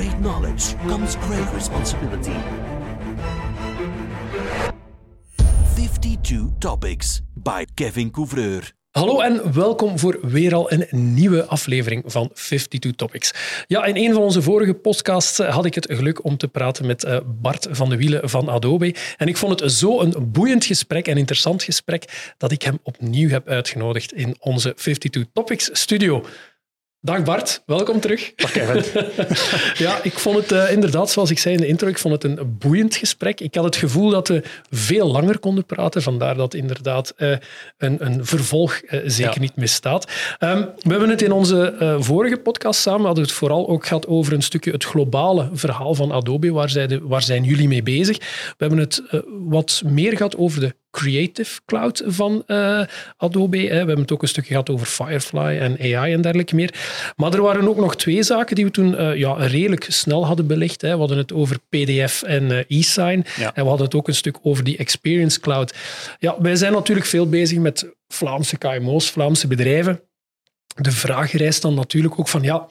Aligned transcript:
great 0.00 0.20
knowledge 0.20 0.76
comes 0.86 1.16
great 1.16 1.54
responsibility. 1.54 2.36
52 5.74 6.58
Topics 6.58 7.20
by 7.34 7.64
Kevin 7.74 8.10
Couvreur. 8.10 8.72
Hallo 8.90 9.20
en 9.20 9.54
welkom 9.54 9.98
voor 9.98 10.18
weer 10.22 10.54
al 10.54 10.72
een 10.72 10.86
nieuwe 10.90 11.44
aflevering 11.44 12.02
van 12.06 12.30
52 12.32 12.92
Topics. 12.94 13.32
Ja, 13.66 13.84
in 13.84 13.96
een 13.96 14.12
van 14.12 14.22
onze 14.22 14.42
vorige 14.42 14.74
podcasts 14.74 15.38
had 15.38 15.64
ik 15.64 15.74
het 15.74 15.86
geluk 15.90 16.24
om 16.24 16.36
te 16.36 16.48
praten 16.48 16.86
met 16.86 17.04
eh, 17.04 17.18
Bart 17.26 17.66
van 17.70 17.88
de 17.88 17.96
Wielen 17.96 18.28
van 18.28 18.48
Adobe. 18.48 18.94
En 19.16 19.28
ik 19.28 19.36
vond 19.36 19.60
het 19.60 19.72
zo 19.72 20.00
een 20.00 20.14
boeiend 20.32 20.64
gesprek 20.64 21.08
en 21.08 21.16
interessant 21.16 21.62
gesprek 21.62 22.32
dat 22.38 22.52
ik 22.52 22.62
hem 22.62 22.78
opnieuw 22.82 23.28
heb 23.28 23.48
uitgenodigd 23.48 24.12
in 24.12 24.36
onze 24.38 24.74
52 24.74 25.24
Topics 25.32 25.70
studio. 25.72 26.24
Dag 27.02 27.22
Bart, 27.22 27.62
welkom 27.66 28.00
terug. 28.00 28.32
Dag 28.34 28.50
Kevin. 28.50 29.04
ja, 29.86 30.02
ik 30.02 30.12
vond 30.12 30.36
het 30.36 30.52
uh, 30.52 30.72
inderdaad, 30.72 31.10
zoals 31.10 31.30
ik 31.30 31.38
zei 31.38 31.54
in 31.54 31.60
de 31.60 31.66
intro, 31.66 31.88
ik 31.88 31.98
vond 31.98 32.22
het 32.22 32.24
een 32.24 32.56
boeiend 32.58 32.96
gesprek. 32.96 33.40
Ik 33.40 33.54
had 33.54 33.64
het 33.64 33.76
gevoel 33.76 34.10
dat 34.10 34.28
we 34.28 34.42
veel 34.70 35.10
langer 35.10 35.38
konden 35.38 35.64
praten, 35.64 36.02
vandaar 36.02 36.36
dat 36.36 36.54
inderdaad 36.54 37.14
uh, 37.16 37.36
een, 37.78 38.06
een, 38.06 38.26
vervolg 38.26 38.80
uh, 38.82 39.00
zeker 39.04 39.34
ja. 39.34 39.40
niet 39.40 39.56
misstaat. 39.56 40.10
Um, 40.38 40.68
we 40.78 40.90
hebben 40.90 41.08
het 41.08 41.22
in 41.22 41.32
onze 41.32 41.96
vorige 42.00 42.36
podcast 42.36 42.80
samen, 42.80 43.06
hadden 43.06 43.24
het 43.24 43.32
vooral 43.32 43.68
ook 43.68 43.86
gehad 43.86 44.06
over 44.06 44.32
een 44.32 44.42
stukje 44.42 44.70
het 44.70 44.84
globale 44.84 45.48
verhaal 45.52 45.94
van 45.94 46.12
Adobe, 46.12 46.52
waar, 46.52 46.70
zij 46.70 46.86
de, 46.86 47.00
waar 47.02 47.22
zijn 47.22 47.44
jullie 47.44 47.68
mee 47.68 47.82
bezig? 47.82 48.18
We 48.18 48.54
hebben 48.56 48.78
het 48.78 49.02
wat 49.48 49.82
meer 49.84 50.16
gehad 50.16 50.36
over 50.36 50.60
de 50.60 50.74
Creative 50.90 51.60
Cloud 51.64 52.02
van 52.06 52.42
uh, 52.46 52.82
Adobe. 53.16 53.58
Hè. 53.58 53.68
We 53.68 53.74
hebben 53.74 53.98
het 53.98 54.12
ook 54.12 54.22
een 54.22 54.28
stukje 54.28 54.50
gehad 54.50 54.70
over 54.70 54.86
Firefly 54.86 55.58
en 55.58 55.96
AI 55.96 56.12
en 56.12 56.20
dergelijke 56.20 56.54
meer. 56.54 56.74
Maar 57.16 57.34
er 57.34 57.42
waren 57.42 57.68
ook 57.68 57.76
nog 57.76 57.96
twee 57.96 58.22
zaken 58.22 58.56
die 58.56 58.64
we 58.64 58.70
toen 58.70 58.92
uh, 58.92 59.16
ja, 59.16 59.32
redelijk 59.32 59.86
snel 59.88 60.26
hadden 60.26 60.46
belicht. 60.46 60.80
Hè. 60.80 60.92
We 60.92 60.98
hadden 60.98 61.18
het 61.18 61.32
over 61.32 61.58
PDF 61.68 62.22
en 62.22 62.50
uh, 62.50 62.58
e-sign. 62.68 63.24
Ja. 63.36 63.54
En 63.54 63.62
we 63.62 63.68
hadden 63.68 63.86
het 63.86 63.94
ook 63.94 64.08
een 64.08 64.14
stuk 64.14 64.38
over 64.42 64.64
die 64.64 64.76
Experience 64.76 65.40
Cloud. 65.40 65.74
Ja, 66.18 66.36
wij 66.40 66.56
zijn 66.56 66.72
natuurlijk 66.72 67.06
veel 67.06 67.28
bezig 67.28 67.58
met 67.58 67.86
Vlaamse 68.08 68.58
KMO's, 68.58 69.10
Vlaamse 69.10 69.46
bedrijven. 69.46 70.00
De 70.74 70.92
vraag 70.92 71.32
rijst 71.32 71.62
dan 71.62 71.74
natuurlijk 71.74 72.18
ook 72.18 72.28
van 72.28 72.42
ja, 72.42 72.68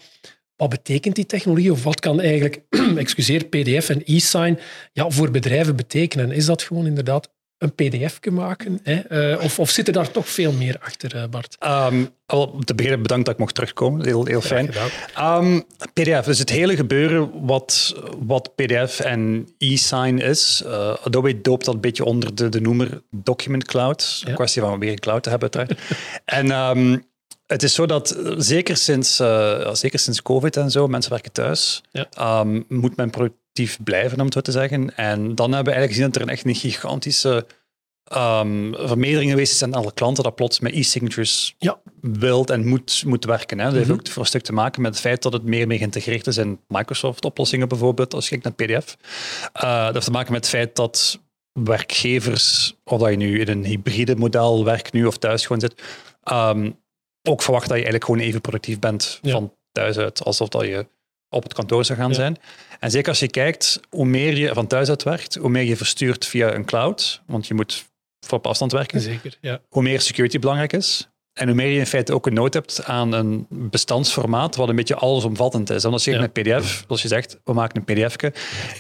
wat 0.56 0.70
betekent 0.70 1.16
die 1.16 1.26
technologie 1.26 1.72
of 1.72 1.84
wat 1.84 2.00
kan 2.00 2.22
eigenlijk, 2.22 2.62
excuseer, 2.96 3.46
PDF 3.46 3.90
en 3.90 4.02
e-sign 4.06 4.60
ja, 4.92 5.10
voor 5.10 5.32
bedrijven 5.32 5.76
betekenen? 5.76 6.32
Is 6.32 6.46
dat 6.46 6.62
gewoon 6.62 6.86
inderdaad 6.86 7.30
een 7.60 7.76
pdf 7.76 8.20
maken? 8.32 8.80
Hè? 8.84 9.32
Uh, 9.34 9.44
of, 9.44 9.60
of 9.60 9.70
zit 9.70 9.88
er 9.88 9.94
daar 9.94 10.12
toch 10.12 10.30
veel 10.30 10.52
meer 10.52 10.78
achter, 10.80 11.16
uh, 11.16 11.24
Bart? 11.30 11.58
Um, 11.66 12.10
al 12.26 12.60
te 12.64 12.76
beginnen 12.76 13.02
bedankt 13.02 13.26
dat 13.26 13.34
ik 13.34 13.40
mocht 13.40 13.56
terugkomen. 13.56 14.06
Heel, 14.06 14.26
heel 14.26 14.42
fijn. 14.42 14.70
Um, 15.20 15.66
pdf, 15.94 16.26
dus 16.26 16.40
het 16.40 16.50
hele 16.50 16.76
gebeuren 16.76 17.46
wat, 17.46 17.96
wat 18.20 18.56
pdf 18.56 19.00
en 19.00 19.50
e-sign 19.58 20.18
is. 20.18 20.64
Uh, 20.66 20.96
Adobe 21.04 21.42
doopt 21.42 21.66
dat 21.66 21.74
een 21.74 21.82
beetje 21.82 22.06
onder 22.06 22.36
de, 22.36 22.50
de 22.50 22.62
noemer 22.62 23.02
Document 23.12 23.66
Cloud. 23.66 24.24
Een 24.26 24.34
kwestie 24.34 24.62
van 24.62 24.80
weer 24.80 24.92
een 24.92 25.00
cloud 25.00 25.24
te 25.24 25.30
hebben 25.30 25.54
uiteraard. 25.54 25.82
en 26.26 26.52
um, 26.52 27.08
het 27.48 27.64
is 27.64 27.74
zo 27.74 27.86
dat 27.86 28.18
zeker 28.38 28.78
sinds, 28.78 29.20
uh, 29.20 29.74
zeker 29.74 30.00
sinds 30.00 30.22
COVID 30.22 30.58
en 30.58 30.72
zo, 30.72 30.88
mensen 30.88 31.12
werken 31.12 31.32
thuis, 31.32 31.82
ja. 31.92 32.40
um, 32.42 32.66
moet 32.68 32.96
men 32.96 33.10
blijven, 33.84 34.20
om 34.20 34.26
het 34.26 34.34
zo 34.34 34.42
te 34.42 34.52
zeggen. 34.52 34.96
En 34.96 35.36
dan 35.36 35.54
hebben 35.54 35.74
we 35.74 35.80
eigenlijk 35.80 35.92
gezien 35.92 36.06
dat 36.06 36.16
er 36.16 36.22
een 36.22 36.30
echt 36.30 36.46
een 36.46 36.56
gigantische 36.56 37.46
um, 38.16 38.76
vermeerdering 38.76 39.32
geweest 39.32 39.54
is 39.54 39.64
aan 39.64 39.74
alle 39.74 39.94
klanten 39.94 40.24
dat 40.24 40.36
plots 40.36 40.60
met 40.60 40.74
e-signatures 40.74 41.56
ja. 41.58 41.80
wilt 42.02 42.50
en 42.50 42.68
moet, 42.68 43.04
moet 43.06 43.26
werken. 43.26 43.60
Hè. 43.60 43.66
Dat 43.66 43.74
heeft 43.74 43.88
mhm. 43.88 43.98
ook 44.00 44.08
voor 44.08 44.22
een 44.22 44.28
stuk 44.28 44.42
te 44.42 44.54
maken 44.54 44.82
met 44.82 44.92
het 44.92 45.02
feit 45.02 45.22
dat 45.22 45.34
het 45.34 45.44
meer 45.44 45.68
mee 45.68 45.78
geïntegreerd 45.78 46.28
is 46.28 46.38
in 46.38 46.60
Microsoft-oplossingen 46.68 47.68
bijvoorbeeld, 47.68 48.14
als 48.14 48.30
je 48.30 48.38
kijkt 48.38 48.58
naar 48.58 48.68
PDF. 48.68 48.98
Uh, 49.64 49.86
dat 49.86 49.94
heeft 49.94 50.06
te 50.06 50.12
maken 50.12 50.32
met 50.32 50.42
het 50.42 50.50
feit 50.50 50.76
dat 50.76 51.20
werkgevers, 51.52 52.76
of 52.84 53.00
dat 53.00 53.10
je 53.10 53.16
nu 53.16 53.40
in 53.40 53.48
een 53.48 53.66
hybride 53.66 54.16
model 54.16 54.66
werkt 54.66 54.94
nu 54.94 55.06
of 55.06 55.18
thuis 55.18 55.46
gewoon 55.46 55.62
zit, 55.62 55.82
um, 56.32 56.80
ook 57.30 57.42
verwacht 57.42 57.68
dat 57.68 57.78
je 57.78 57.84
eigenlijk 57.84 58.06
gewoon 58.06 58.20
even 58.20 58.42
productief 58.42 58.80
bent 58.80 59.20
van 59.24 59.54
thuis 59.72 59.98
uit, 59.98 60.24
alsof 60.24 60.50
dat 60.50 60.62
je 60.62 60.88
op 61.30 61.44
het 61.44 61.54
kantoor 61.54 61.86
zou 61.86 62.00
gaan 62.00 62.14
zijn. 62.14 62.38
En 62.80 62.92
zeker 62.92 63.10
als 63.10 63.20
je 63.20 63.28
kijkt, 63.28 63.80
hoe 63.90 64.06
meer 64.06 64.38
je 64.38 64.54
van 64.54 64.68
thuis 64.68 64.90
uit 64.90 65.04
werkt, 65.04 65.36
hoe 65.36 65.50
meer 65.50 65.64
je 65.64 65.76
verstuurt 65.76 66.26
via 66.26 66.54
een 66.54 66.66
cloud, 66.66 67.22
want 67.26 67.48
je 67.48 67.54
moet 67.54 67.86
op 68.30 68.48
afstand 68.48 68.72
werken, 68.72 69.02
zeker, 69.02 69.38
ja. 69.42 69.62
hoe 69.70 69.84
meer 69.84 70.02
security 70.02 70.40
belangrijk 70.40 70.74
is. 70.74 71.10
En 71.34 71.48
hoe 71.48 71.56
meer 71.56 71.68
je 71.68 71.80
in 71.80 71.86
feite 71.86 72.14
ook 72.14 72.28
een 72.28 72.34
nood 72.34 72.54
hebt 72.54 72.84
aan 72.84 73.12
een 73.12 73.46
bestandsformaat 73.50 74.56
wat 74.56 74.70
een 74.70 74.76
beetje 74.76 74.96
allesomvattend 74.96 75.70
is. 75.70 75.86
Omdat 75.86 76.04
je 76.04 76.12
ja. 76.12 76.20
met 76.20 76.34
PDF, 76.34 76.84
zoals 76.86 77.02
je 77.02 77.08
zegt, 77.08 77.40
we 77.44 77.54
maken 77.54 77.84
een 77.86 77.96
pdfje. 77.96 78.34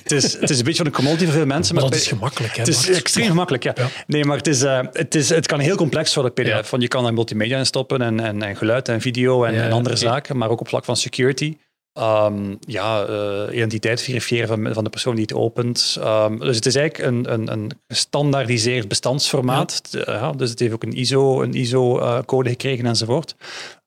Het 0.03 0.11
is, 0.11 0.33
het 0.33 0.49
is 0.49 0.57
een 0.57 0.63
beetje 0.63 0.83
van 0.83 0.85
een 0.85 0.91
commodity 0.91 1.23
voor 1.23 1.33
veel 1.33 1.45
mensen. 1.45 1.75
Maar, 1.75 1.83
dat 1.83 1.95
is 1.95 2.07
gemakkelijk. 2.07 2.53
Hè, 2.53 2.59
het 2.59 2.67
is 2.67 2.89
extreem 2.89 3.27
gemakkelijk, 3.27 3.63
ja. 3.63 3.73
Nee, 4.07 4.25
maar 4.25 4.37
het, 4.37 4.47
is, 4.47 4.63
uh, 4.63 4.79
het, 4.91 5.15
is, 5.15 5.29
het 5.29 5.47
kan 5.47 5.59
heel 5.59 5.75
complex 5.75 6.13
worden, 6.13 6.33
pdf. 6.33 6.69
Want 6.69 6.83
je 6.83 6.87
kan 6.87 7.05
er 7.05 7.13
multimedia 7.13 7.57
in 7.57 7.65
stoppen 7.65 8.01
en, 8.01 8.19
en, 8.19 8.41
en 8.41 8.55
geluid 8.55 8.87
en 8.87 9.01
video 9.01 9.43
en, 9.43 9.55
en 9.55 9.71
andere 9.71 9.95
zaken. 9.95 10.37
Maar 10.37 10.49
ook 10.49 10.59
op 10.59 10.67
vlak 10.67 10.85
van 10.85 10.97
security. 10.97 11.57
Um, 11.93 12.57
ja, 12.59 13.07
uh, 13.09 13.55
identiteit 13.55 14.01
verifiëren 14.01 14.47
van, 14.47 14.73
van 14.73 14.83
de 14.83 14.89
persoon 14.89 15.15
die 15.15 15.23
het 15.23 15.33
opent. 15.33 15.97
Um, 15.99 16.39
dus 16.39 16.55
het 16.55 16.65
is 16.65 16.75
eigenlijk 16.75 17.09
een, 17.09 17.33
een, 17.33 17.51
een 17.51 17.71
gestandaardiseerd 17.87 18.87
bestandsformaat. 18.87 19.87
Ja. 19.91 20.03
ja. 20.05 20.31
dus 20.31 20.49
het 20.49 20.59
heeft 20.59 20.73
ook 20.73 20.83
een 20.83 20.93
ISO-code 20.93 21.45
een 21.45 21.53
ISO, 21.53 21.99
uh, 21.99 22.19
gekregen 22.27 22.85
enzovoort. 22.85 23.35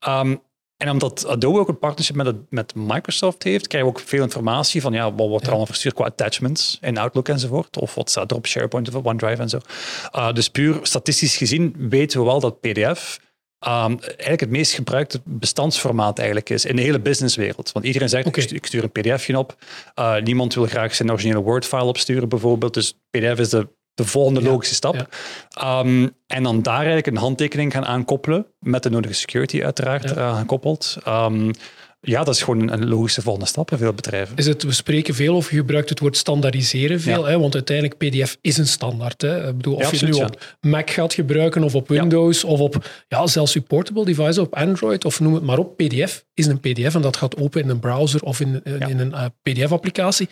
Um, 0.08 0.40
en 0.82 0.90
omdat 0.90 1.26
Adobe 1.26 1.58
ook 1.58 1.68
een 1.68 1.78
partnership 1.78 2.16
met, 2.16 2.36
met 2.50 2.74
Microsoft 2.74 3.42
heeft, 3.42 3.66
krijgen 3.66 3.90
we 3.90 3.96
ook 3.96 4.04
veel 4.06 4.22
informatie 4.22 4.80
van 4.80 4.92
ja, 4.92 5.14
wat 5.14 5.28
wordt 5.28 5.34
er 5.34 5.42
ja. 5.42 5.48
allemaal 5.48 5.66
verstuurd 5.66 5.94
qua 5.94 6.04
attachments 6.04 6.78
in 6.80 6.98
Outlook 6.98 7.28
enzovoort. 7.28 7.78
Of 7.78 7.94
wat 7.94 8.10
staat 8.10 8.30
er 8.30 8.36
op 8.36 8.46
SharePoint 8.46 8.94
of 8.94 9.04
OneDrive 9.04 9.42
en 9.42 9.48
zo. 9.48 9.58
Uh, 10.16 10.32
dus 10.32 10.48
puur 10.48 10.78
statistisch 10.82 11.36
gezien 11.36 11.74
weten 11.78 12.20
we 12.20 12.26
wel 12.26 12.40
dat 12.40 12.60
PDF 12.60 13.18
Um, 13.66 13.98
eigenlijk 14.00 14.40
het 14.40 14.50
meest 14.50 14.72
gebruikte 14.72 15.20
bestandsformaat 15.24 16.18
eigenlijk 16.18 16.50
is 16.50 16.64
in 16.64 16.76
de 16.76 16.82
hele 16.82 17.00
businesswereld. 17.00 17.72
Want 17.72 17.84
iedereen 17.84 18.08
zegt, 18.08 18.26
okay. 18.26 18.44
ik 18.44 18.66
stuur 18.66 18.82
een 18.82 18.92
pdfje 18.92 19.38
op. 19.38 19.56
Uh, 19.98 20.16
niemand 20.16 20.54
wil 20.54 20.66
graag 20.66 20.94
zijn 20.94 21.10
originele 21.10 21.40
Word-file 21.40 21.84
opsturen 21.84 22.28
bijvoorbeeld. 22.28 22.74
Dus 22.74 22.98
pdf 23.10 23.38
is 23.38 23.48
de, 23.48 23.68
de 23.94 24.04
volgende 24.04 24.42
logische 24.42 24.74
stap. 24.74 25.08
Ja. 25.50 25.80
Um, 25.80 26.14
en 26.26 26.42
dan 26.42 26.62
daar 26.62 26.76
eigenlijk 26.76 27.06
een 27.06 27.16
handtekening 27.16 27.72
gaan 27.72 27.86
aankoppelen, 27.86 28.46
met 28.58 28.82
de 28.82 28.90
nodige 28.90 29.14
security 29.14 29.62
uiteraard 29.62 30.08
ja. 30.08 30.16
uh, 30.16 30.38
gekoppeld. 30.38 30.96
Um, 31.08 31.50
ja, 32.04 32.24
dat 32.24 32.34
is 32.34 32.42
gewoon 32.42 32.70
een 32.70 32.88
logische 32.88 33.22
volgende 33.22 33.48
stap 33.48 33.68
voor 33.68 33.78
veel 33.78 33.92
bedrijven. 33.92 34.36
Is 34.36 34.46
het, 34.46 34.62
we 34.62 34.72
spreken 34.72 35.14
veel 35.14 35.36
of 35.36 35.50
je 35.50 35.56
gebruikt 35.56 35.88
het 35.88 36.00
woord 36.00 36.16
standaardiseren 36.16 37.00
veel, 37.00 37.24
ja. 37.24 37.30
hè, 37.30 37.38
want 37.38 37.54
uiteindelijk 37.54 37.98
PDF 37.98 38.38
is 38.40 38.58
een 38.58 38.66
standaard. 38.66 39.22
Hè. 39.22 39.48
Ik 39.48 39.56
bedoel, 39.56 39.74
of 39.74 39.80
ja, 39.80 39.86
absoluut, 39.86 40.16
je 40.16 40.22
het 40.22 40.30
nu 40.30 40.36
op 40.36 40.56
Mac 40.60 40.90
gaat 40.90 41.14
gebruiken 41.14 41.62
of 41.62 41.74
op 41.74 41.88
Windows 41.88 42.44
of 42.44 42.60
op 42.60 42.90
ja, 43.08 43.26
zelfs 43.26 43.52
supportable 43.52 44.04
devices 44.04 44.38
op 44.38 44.54
Android 44.54 45.04
of 45.04 45.20
noem 45.20 45.34
het 45.34 45.42
maar 45.42 45.58
op. 45.58 45.76
PDF 45.76 46.24
is 46.34 46.46
een 46.46 46.60
PDF 46.60 46.94
en 46.94 47.02
dat 47.02 47.16
gaat 47.16 47.36
open 47.36 47.62
in 47.62 47.68
een 47.68 47.80
browser 47.80 48.22
of 48.22 48.40
in, 48.40 48.62
in 48.64 48.98
een 48.98 49.12
uh, 49.12 49.24
PDF-applicatie. 49.42 50.28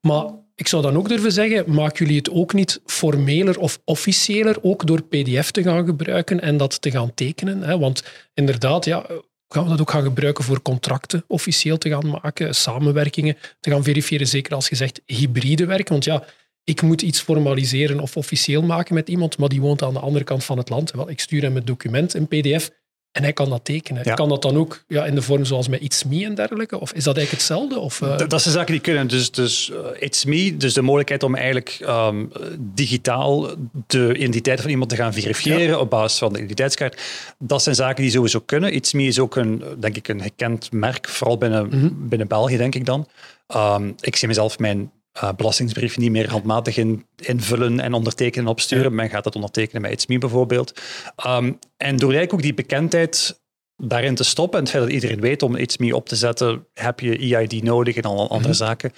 Maar 0.00 0.24
ik 0.54 0.68
zou 0.68 0.82
dan 0.82 0.96
ook 0.96 1.08
durven 1.08 1.32
zeggen, 1.32 1.74
maken 1.74 1.98
jullie 1.98 2.18
het 2.18 2.30
ook 2.30 2.52
niet 2.52 2.80
formeler 2.86 3.58
of 3.58 3.80
officiëler 3.84 4.56
ook 4.62 4.86
door 4.86 5.02
PDF 5.02 5.50
te 5.50 5.62
gaan 5.62 5.86
gebruiken 5.86 6.40
en 6.40 6.56
dat 6.56 6.80
te 6.80 6.90
gaan 6.90 7.14
tekenen? 7.14 7.62
Hè? 7.62 7.78
Want 7.78 8.02
inderdaad, 8.34 8.84
ja, 8.84 9.06
gaan 9.54 9.64
we 9.64 9.70
dat 9.70 9.80
ook 9.80 9.90
gaan 9.90 10.02
gebruiken 10.02 10.44
voor 10.44 10.62
contracten 10.62 11.24
officieel 11.26 11.78
te 11.78 11.88
gaan 11.88 12.18
maken, 12.22 12.54
samenwerkingen 12.54 13.36
te 13.60 13.70
gaan 13.70 13.84
verifiëren, 13.84 14.26
zeker 14.26 14.54
als 14.54 14.68
je 14.68 14.76
zegt 14.76 15.00
hybride 15.06 15.66
werken. 15.66 15.92
Want 15.92 16.04
ja, 16.04 16.24
ik 16.64 16.82
moet 16.82 17.02
iets 17.02 17.20
formaliseren 17.20 18.00
of 18.00 18.16
officieel 18.16 18.62
maken 18.62 18.94
met 18.94 19.08
iemand, 19.08 19.38
maar 19.38 19.48
die 19.48 19.60
woont 19.60 19.82
aan 19.82 19.92
de 19.92 19.98
andere 19.98 20.24
kant 20.24 20.44
van 20.44 20.58
het 20.58 20.68
land. 20.68 20.90
Wel, 20.90 21.10
ik 21.10 21.20
stuur 21.20 21.42
hem 21.42 21.54
het 21.54 21.66
document, 21.66 22.14
een 22.14 22.28
pdf, 22.28 22.70
en 23.14 23.22
hij 23.22 23.32
kan 23.32 23.50
dat 23.50 23.64
tekenen. 23.64 24.02
Ja. 24.04 24.14
Kan 24.14 24.28
dat 24.28 24.42
dan 24.42 24.56
ook 24.56 24.84
ja, 24.88 25.04
in 25.04 25.14
de 25.14 25.22
vorm 25.22 25.44
zoals 25.44 25.68
met 25.68 25.82
It's 25.82 26.04
Me 26.04 26.24
en 26.24 26.34
dergelijke? 26.34 26.80
Of 26.80 26.92
is 26.92 27.04
dat 27.04 27.16
eigenlijk 27.16 27.30
hetzelfde? 27.30 27.78
Of, 27.78 28.00
uh... 28.00 28.18
dat, 28.18 28.30
dat 28.30 28.42
zijn 28.42 28.54
zaken 28.54 28.72
die 28.72 28.80
kunnen. 28.80 29.06
Dus, 29.06 29.30
dus 29.30 29.70
uh, 29.70 29.76
It's 29.98 30.24
Me, 30.24 30.56
dus 30.56 30.74
de 30.74 30.82
mogelijkheid 30.82 31.22
om 31.22 31.34
eigenlijk 31.34 31.78
um, 31.88 32.32
digitaal 32.58 33.50
de 33.86 34.14
identiteit 34.14 34.60
van 34.60 34.70
iemand 34.70 34.90
te 34.90 34.96
gaan 34.96 35.12
verifiëren 35.12 35.66
ja. 35.66 35.78
op 35.78 35.90
basis 35.90 36.18
van 36.18 36.32
de 36.32 36.38
identiteitskaart. 36.38 37.00
Dat 37.38 37.62
zijn 37.62 37.74
zaken 37.74 38.02
die 38.02 38.12
sowieso 38.12 38.40
kunnen. 38.40 38.74
It's 38.74 38.92
Me 38.92 39.02
is 39.02 39.18
ook 39.18 39.36
een, 39.36 39.62
denk 39.78 39.96
ik, 39.96 40.08
een 40.08 40.22
gekend 40.22 40.72
merk, 40.72 41.08
vooral 41.08 41.38
binnen, 41.38 41.64
mm 41.64 41.70
-hmm. 41.70 42.08
binnen 42.08 42.28
België, 42.28 42.56
denk 42.56 42.74
ik 42.74 42.86
dan. 42.86 43.08
Um, 43.56 43.94
ik 44.00 44.16
zie 44.16 44.28
mezelf 44.28 44.58
mijn 44.58 44.90
uh, 45.22 45.32
belastingsbrief 45.36 45.96
niet 45.96 46.10
meer 46.10 46.30
handmatig 46.30 46.76
in, 46.76 47.06
invullen 47.16 47.80
en 47.80 47.92
ondertekenen 47.92 48.44
en 48.44 48.50
opsturen. 48.50 48.90
Ja. 48.90 48.96
Men 48.96 49.10
gaat 49.10 49.24
dat 49.24 49.34
ondertekenen 49.34 49.82
met 49.82 49.90
It's 49.90 50.06
Me 50.06 50.18
bijvoorbeeld. 50.18 50.80
Um, 51.26 51.58
en 51.76 51.96
door 51.96 52.12
eigenlijk 52.12 52.32
ook 52.32 52.42
die 52.42 52.54
bekendheid 52.54 53.42
daarin 53.76 54.14
te 54.14 54.24
stoppen 54.24 54.58
en 54.58 54.64
het 54.64 54.72
feit 54.72 54.84
dat 54.84 54.92
iedereen 54.92 55.20
weet 55.20 55.42
om 55.42 55.56
It's 55.56 55.76
Me 55.76 55.96
op 55.96 56.08
te 56.08 56.16
zetten, 56.16 56.66
heb 56.74 57.00
je 57.00 57.36
EID 57.36 57.62
nodig 57.62 57.96
en 57.96 58.02
al 58.02 58.18
andere 58.18 58.38
mm 58.38 58.44
-hmm. 58.44 58.54
zaken. 58.54 58.92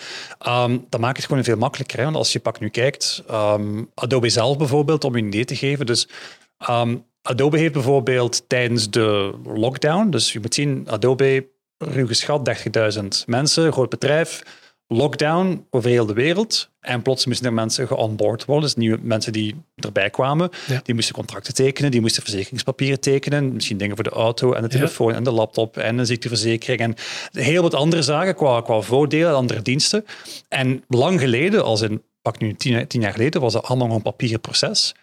Um, 0.49 0.87
dat 0.89 1.01
maakt 1.01 1.17
het 1.17 1.27
gewoon 1.27 1.45
veel 1.45 1.57
makkelijker. 1.57 1.99
Hè? 1.99 2.05
Want 2.05 2.17
als 2.17 2.33
je 2.33 2.41
pak 2.41 2.61
nu 2.61 2.69
kijkt, 2.69 3.23
um, 3.31 3.91
Adobe 3.95 4.29
zelf 4.29 4.57
bijvoorbeeld, 4.57 5.05
om 5.05 5.17
je 5.17 5.23
een 5.23 5.29
idee 5.29 5.45
te 5.45 5.57
geven. 5.57 5.87
Dus 5.87 6.09
Adobe 7.23 7.59
heeft 7.59 7.73
bijvoorbeeld 7.73 8.49
tijdens 8.49 8.91
de 8.91 9.35
lockdown, 9.45 10.11
dus 10.11 10.33
je 10.33 10.41
moet 10.41 10.55
zien, 10.55 10.89
Adobe 10.89 11.49
ruw 11.79 12.07
geschat 12.07 12.51
30.000 12.97 13.07
mensen, 13.27 13.73
groot 13.73 13.89
bedrijf, 13.89 14.43
lockdown 14.89 15.67
over 15.71 15.91
heel 15.91 16.07
de 16.07 16.13
wereld. 16.13 16.71
En 16.81 17.03
plots 17.03 17.27
moesten 17.27 17.47
er 17.47 17.53
mensen 17.53 17.87
geonboard 17.87 18.45
worden, 18.45 18.65
dus 18.65 18.75
nieuwe 18.75 18.99
mensen 19.03 19.33
die 19.33 19.55
erbij 19.75 20.11
kwamen. 20.11 20.51
Ja. 20.67 20.81
Die 20.85 20.95
moesten 20.95 21.15
contracten 21.15 21.55
tekenen, 21.55 21.91
die 21.91 22.01
moesten 22.01 22.23
verzekeringspapieren 22.23 23.01
tekenen, 23.01 23.53
misschien 23.53 23.79
dingen 23.79 23.95
voor 23.95 24.05
de 24.05 24.11
auto 24.11 24.53
en 24.53 24.63
de 24.63 24.69
telefoon 24.69 25.15
en 25.15 25.25
de 25.25 25.31
laptop 25.31 25.77
en 25.77 25.99
een 25.99 26.07
ziekteverzekering 26.07 26.81
en 26.81 26.95
heel 27.43 27.63
wat 27.63 27.75
andere 27.75 28.03
zaken 28.03 28.35
qua, 28.35 28.61
qua 28.61 28.81
voordelen 28.81 29.29
en 29.29 29.35
andere 29.35 29.63
diensten. 29.63 30.05
En 30.49 30.85
lang 30.89 31.21
geleden, 31.21 31.65
als 31.65 31.81
in 31.81 32.03
pak 32.23 32.39
nu 32.39 32.55
tien, 32.55 32.87
tien 32.87 33.01
jaar 33.01 33.13
geleden, 33.13 33.41
was 33.41 33.53
dat 33.53 33.65
allemaal 33.65 33.87
nog 33.87 33.97
een 33.97 34.03
papieren 34.03 34.41
proces. 34.41 34.95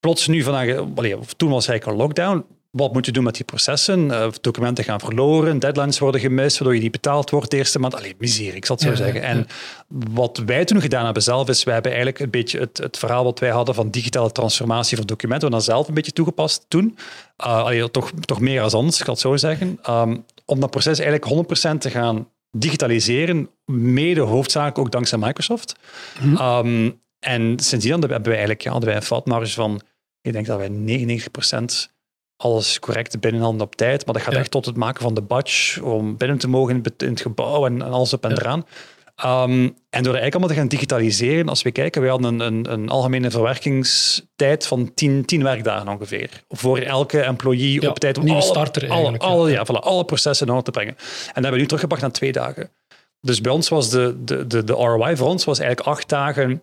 Plots 0.00 0.26
nu 0.26 0.42
vandaag, 0.42 0.78
of 1.18 1.32
toen 1.32 1.50
was 1.50 1.68
eigenlijk 1.68 1.98
een 1.98 2.04
lockdown. 2.04 2.44
Wat 2.72 2.92
moet 2.92 3.06
je 3.06 3.12
doen 3.12 3.24
met 3.24 3.34
die 3.34 3.44
processen? 3.44 4.04
Uh, 4.04 4.28
documenten 4.40 4.84
gaan 4.84 5.00
verloren, 5.00 5.58
deadlines 5.58 5.98
worden 5.98 6.20
gemist, 6.20 6.58
waardoor 6.58 6.76
je 6.76 6.82
niet 6.82 6.92
betaald 6.92 7.30
wordt 7.30 7.50
de 7.50 7.56
eerste 7.56 7.78
maand. 7.78 7.94
Allee, 7.94 8.14
miserie, 8.18 8.54
ik 8.54 8.64
zal 8.64 8.76
het 8.76 8.84
zo 8.84 8.90
Ja, 8.90 8.96
zeggen. 8.96 9.20
ja, 9.20 9.26
En 9.26 9.46
wat 9.88 10.42
wij 10.46 10.64
toen 10.64 10.80
gedaan 10.80 11.04
hebben 11.04 11.22
zelf, 11.22 11.48
is 11.48 11.64
wij 11.64 11.74
hebben 11.74 11.92
eigenlijk 11.92 12.22
een 12.22 12.30
beetje 12.30 12.58
het, 12.58 12.78
het 12.78 12.98
verhaal 12.98 13.24
wat 13.24 13.38
wij 13.38 13.50
hadden 13.50 13.74
van 13.74 13.90
digitale 13.90 14.32
transformatie 14.32 14.96
van 14.96 15.06
documenten, 15.06 15.48
we 15.48 15.54
dan 15.54 15.62
zelf 15.62 15.88
een 15.88 15.94
beetje 15.94 16.12
toegepast 16.12 16.64
toen. 16.68 16.96
Uh, 17.44 17.46
allee, 17.46 17.90
toch, 17.90 18.10
toch 18.20 18.40
meer 18.40 18.62
als 18.62 18.74
anders, 18.74 18.98
ik 18.98 19.04
zal 19.04 19.14
het 19.14 19.22
zo 19.22 19.36
zeggen. 19.36 19.78
Um, 19.90 20.24
om 20.44 20.60
dat 20.60 20.70
proces 20.70 20.98
eigenlijk 20.98 21.46
100% 21.74 21.78
te 21.78 21.90
gaan 21.90 22.28
digitaliseren, 22.50 23.48
mede 23.64 24.20
hoofdzakelijk 24.20 24.78
ook 24.78 24.92
dankzij 24.92 25.18
Microsoft. 25.18 25.74
Mhm. 26.20 26.42
Um, 26.42 27.00
en 27.18 27.58
sindsdien 27.58 27.92
hebben 27.92 28.22
wij 28.22 28.30
eigenlijk, 28.30 28.62
ja, 28.62 28.70
hadden 28.70 28.88
wij 28.88 28.98
een 28.98 29.04
foutmarge 29.04 29.52
van, 29.52 29.80
ik 30.20 30.32
denk 30.32 30.46
dat 30.46 30.58
wij 30.58 30.68
99% 30.68 31.91
alles 32.42 32.78
correct 32.78 33.20
binnenhalen 33.20 33.60
op 33.60 33.76
tijd. 33.76 34.04
Maar 34.04 34.14
dat 34.14 34.22
gaat 34.22 34.32
Ja. 34.32 34.38
echt 34.38 34.50
tot 34.50 34.66
het 34.66 34.76
maken 34.76 35.02
van 35.02 35.14
de 35.14 35.22
badge, 35.22 35.84
om 35.84 36.16
binnen 36.16 36.38
te 36.38 36.48
mogen 36.48 36.74
in 36.74 36.80
het- 36.82 37.02
in 37.02 37.08
het 37.08 37.20
gebouw 37.20 37.66
en, 37.66 37.82
en 37.82 37.92
alles 37.92 38.12
op 38.12 38.24
en 38.24 38.30
Ja. 38.30 38.36
eraan. 38.36 38.64
Um, 39.24 39.62
en 39.62 40.02
door 40.02 40.12
dat 40.12 40.22
eigenlijk 40.22 40.32
allemaal 40.34 40.48
te 40.48 40.54
gaan 40.54 40.68
digitaliseren, 40.68 41.48
als 41.48 41.62
we 41.62 41.70
kijken, 41.70 42.00
wij 42.00 42.10
hadden 42.10 42.40
een, 42.40 42.54
een, 42.54 42.72
een 42.72 42.88
algemene 42.88 43.30
verwerkingstijd 43.30 44.66
van 44.66 44.94
10, 44.94 45.24
10 45.24 45.42
werkdagen 45.42 45.88
ongeveer. 45.88 46.30
Voor 46.48 46.78
elke 46.78 47.20
employee 47.20 47.80
Ja, 47.80 47.88
op 47.88 47.98
tijd 47.98 48.18
om 48.18 48.30
alle, 48.30 48.40
starter 48.42 48.88
alle, 48.90 49.18
alle, 49.18 49.50
ja, 49.50 49.64
voilà, 49.66 49.80
alle 49.80 50.04
processen 50.04 50.46
in 50.46 50.52
orde 50.52 50.64
te 50.64 50.70
brengen. 50.70 50.94
En 50.96 51.04
dat 51.24 51.32
hebben 51.34 51.52
we 51.52 51.58
nu 51.58 51.64
teruggebracht 51.66 52.02
naar 52.02 52.12
twee 52.12 52.32
dagen. 52.32 52.70
Dus 53.20 53.40
bij 53.40 53.52
ons 53.52 53.68
was 53.68 53.90
de, 53.90 54.16
de, 54.24 54.46
de, 54.46 54.64
de 54.64 54.72
ROI 54.72 55.16
voor 55.16 55.28
ons 55.28 55.44
was 55.44 55.58
eigenlijk 55.58 55.88
acht 55.88 56.08
dagen 56.08 56.62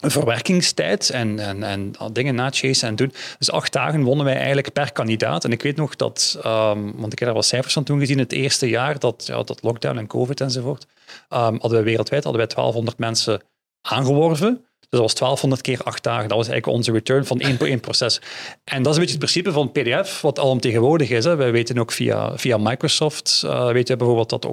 verwerkingstijd 0.00 1.10
en, 1.10 1.38
en, 1.38 1.62
en 1.62 1.94
dingen 2.12 2.34
nachasen 2.34 2.88
en 2.88 2.96
doen. 2.96 3.12
Dus 3.38 3.50
acht 3.50 3.72
dagen 3.72 4.02
wonnen 4.02 4.24
wij 4.24 4.36
eigenlijk 4.36 4.72
per 4.72 4.92
kandidaat. 4.92 5.44
En 5.44 5.52
ik 5.52 5.62
weet 5.62 5.76
nog 5.76 5.96
dat, 5.96 6.36
um, 6.46 6.92
want 6.96 7.12
ik 7.12 7.18
heb 7.18 7.18
daar 7.18 7.32
wel 7.32 7.42
cijfers 7.42 7.74
van 7.74 7.84
toen 7.84 7.98
gezien, 7.98 8.18
het 8.18 8.32
eerste 8.32 8.68
jaar 8.68 8.98
dat, 8.98 9.24
ja, 9.26 9.42
dat 9.42 9.62
lockdown 9.62 9.98
en 9.98 10.06
covid 10.06 10.40
enzovoort, 10.40 10.86
um, 11.30 11.38
hadden 11.38 11.70
wij 11.70 11.82
wereldwijd 11.82 12.24
hadden 12.24 12.46
wij 12.46 12.54
1200 12.54 12.98
mensen 12.98 13.42
aangeworven. 13.80 14.64
Dus 14.80 15.00
dat 15.00 15.00
was 15.00 15.14
1200 15.14 15.62
keer 15.62 15.82
acht 15.82 16.02
dagen. 16.02 16.28
Dat 16.28 16.36
was 16.36 16.48
eigenlijk 16.48 16.76
onze 16.76 16.92
return 16.92 17.26
van 17.26 17.40
één, 17.40 17.58
één 17.58 17.80
proces. 17.80 18.20
En 18.64 18.82
dat 18.82 18.92
is 18.92 18.98
een 18.98 19.04
beetje 19.04 19.18
het 19.18 19.32
principe 19.32 19.52
van 19.52 19.72
PDF, 19.72 20.20
wat 20.20 20.38
alomtegenwoordig 20.38 21.10
is. 21.10 21.24
Hè. 21.24 21.36
Wij 21.36 21.52
weten 21.52 21.78
ook 21.78 21.92
via, 21.92 22.38
via 22.38 22.56
Microsoft, 22.56 23.42
uh, 23.44 23.70
weten 23.70 23.98
we 23.98 24.04
bijvoorbeeld 24.04 24.30
dat 24.30 24.44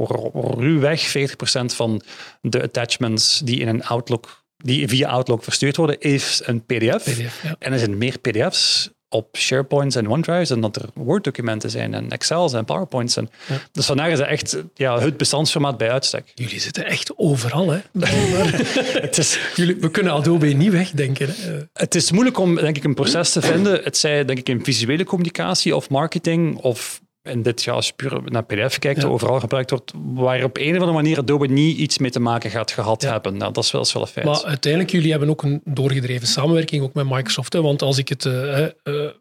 ruwweg 0.57 1.11
40% 1.17 1.75
van 1.75 2.01
de 2.41 2.61
attachments 2.61 3.39
die 3.39 3.59
in 3.59 3.67
een 3.67 3.85
Outlook 3.85 4.43
die 4.63 4.87
via 4.87 5.09
Outlook 5.09 5.43
verstuurd 5.43 5.75
worden, 5.75 5.99
is 5.99 6.41
een 6.45 6.65
PDF. 6.65 7.03
PDF, 7.03 7.43
ja. 7.43 7.55
En 7.59 7.73
er 7.73 7.79
zijn 7.79 7.97
meer 7.97 8.19
PDF's 8.19 8.89
op 9.09 9.37
SharePoints 9.37 9.95
en 9.95 10.09
OneDrives 10.09 10.49
dan 10.49 10.61
dat 10.61 10.75
er 10.75 10.89
Word-documenten 10.93 11.69
zijn 11.69 11.93
en 11.93 12.09
Excels 12.09 12.53
en 12.53 12.65
PowerPoints. 12.65 13.17
En 13.17 13.29
Ja. 13.47 13.55
Dus 13.71 13.85
vandaag 13.85 14.11
is 14.11 14.17
dat 14.17 14.27
echt 14.27 14.57
ja, 14.73 14.99
het 14.99 15.17
bestandsformaat 15.17 15.77
bij 15.77 15.91
uitstek. 15.91 16.31
Jullie 16.35 16.59
zitten 16.59 16.85
echt 16.85 17.17
overal, 17.17 17.69
hè? 17.69 17.79
Het 19.01 19.17
is, 19.17 19.39
Jullie, 19.55 19.75
we 19.75 19.91
kunnen 19.91 20.13
Adobe 20.13 20.47
niet 20.47 20.71
wegdenken. 20.71 21.27
Hè? 21.29 21.59
het 21.73 21.95
is 21.95 22.11
moeilijk 22.11 22.39
om 22.39 22.55
denk 22.55 22.77
ik, 22.77 22.83
een 22.83 22.93
proces 22.93 23.31
te 23.31 23.41
vinden. 23.41 23.83
Het 23.83 23.97
zij 23.97 24.25
denk 24.25 24.39
ik 24.39 24.49
in 24.49 24.63
visuele 24.63 25.03
communicatie 25.03 25.75
of 25.75 25.89
marketing 25.89 26.57
of 26.57 27.01
in 27.23 27.41
dit 27.41 27.63
ja, 27.63 27.71
als 27.73 27.87
je 27.87 27.93
puur 27.95 28.21
naar 28.25 28.43
PDF 28.43 28.79
kijkt, 28.79 29.01
Ja. 29.01 29.07
overal 29.07 29.39
gebruikt 29.39 29.69
wordt, 29.69 29.91
waar 30.13 30.43
op 30.43 30.57
een 30.57 30.67
of 30.69 30.73
andere 30.73 30.91
manier 30.91 31.17
Adobe 31.17 31.47
niet 31.47 31.77
iets 31.77 31.97
mee 31.97 32.11
te 32.11 32.19
maken 32.19 32.49
gaat 32.49 32.71
gehad 32.71 33.01
Ja. 33.01 33.11
hebben. 33.11 33.37
Nou, 33.37 33.53
dat, 33.53 33.63
is 33.63 33.71
wel, 33.71 33.81
is 33.81 33.93
wel 33.93 34.01
een 34.01 34.07
feit. 34.07 34.25
Maar 34.25 34.43
uiteindelijk, 34.43 34.91
jullie 34.91 35.11
hebben 35.11 35.29
ook 35.29 35.43
een 35.43 35.61
doorgedreven 35.65 36.27
samenwerking 36.27 36.83
ook 36.83 36.93
met 36.93 37.09
Microsoft. 37.09 37.53
Hè? 37.53 37.61
Want 37.61 37.81
als 37.81 37.97
ik 37.97 38.09
het 38.09 38.25
eh, 38.25 38.63
eh, 38.63 38.71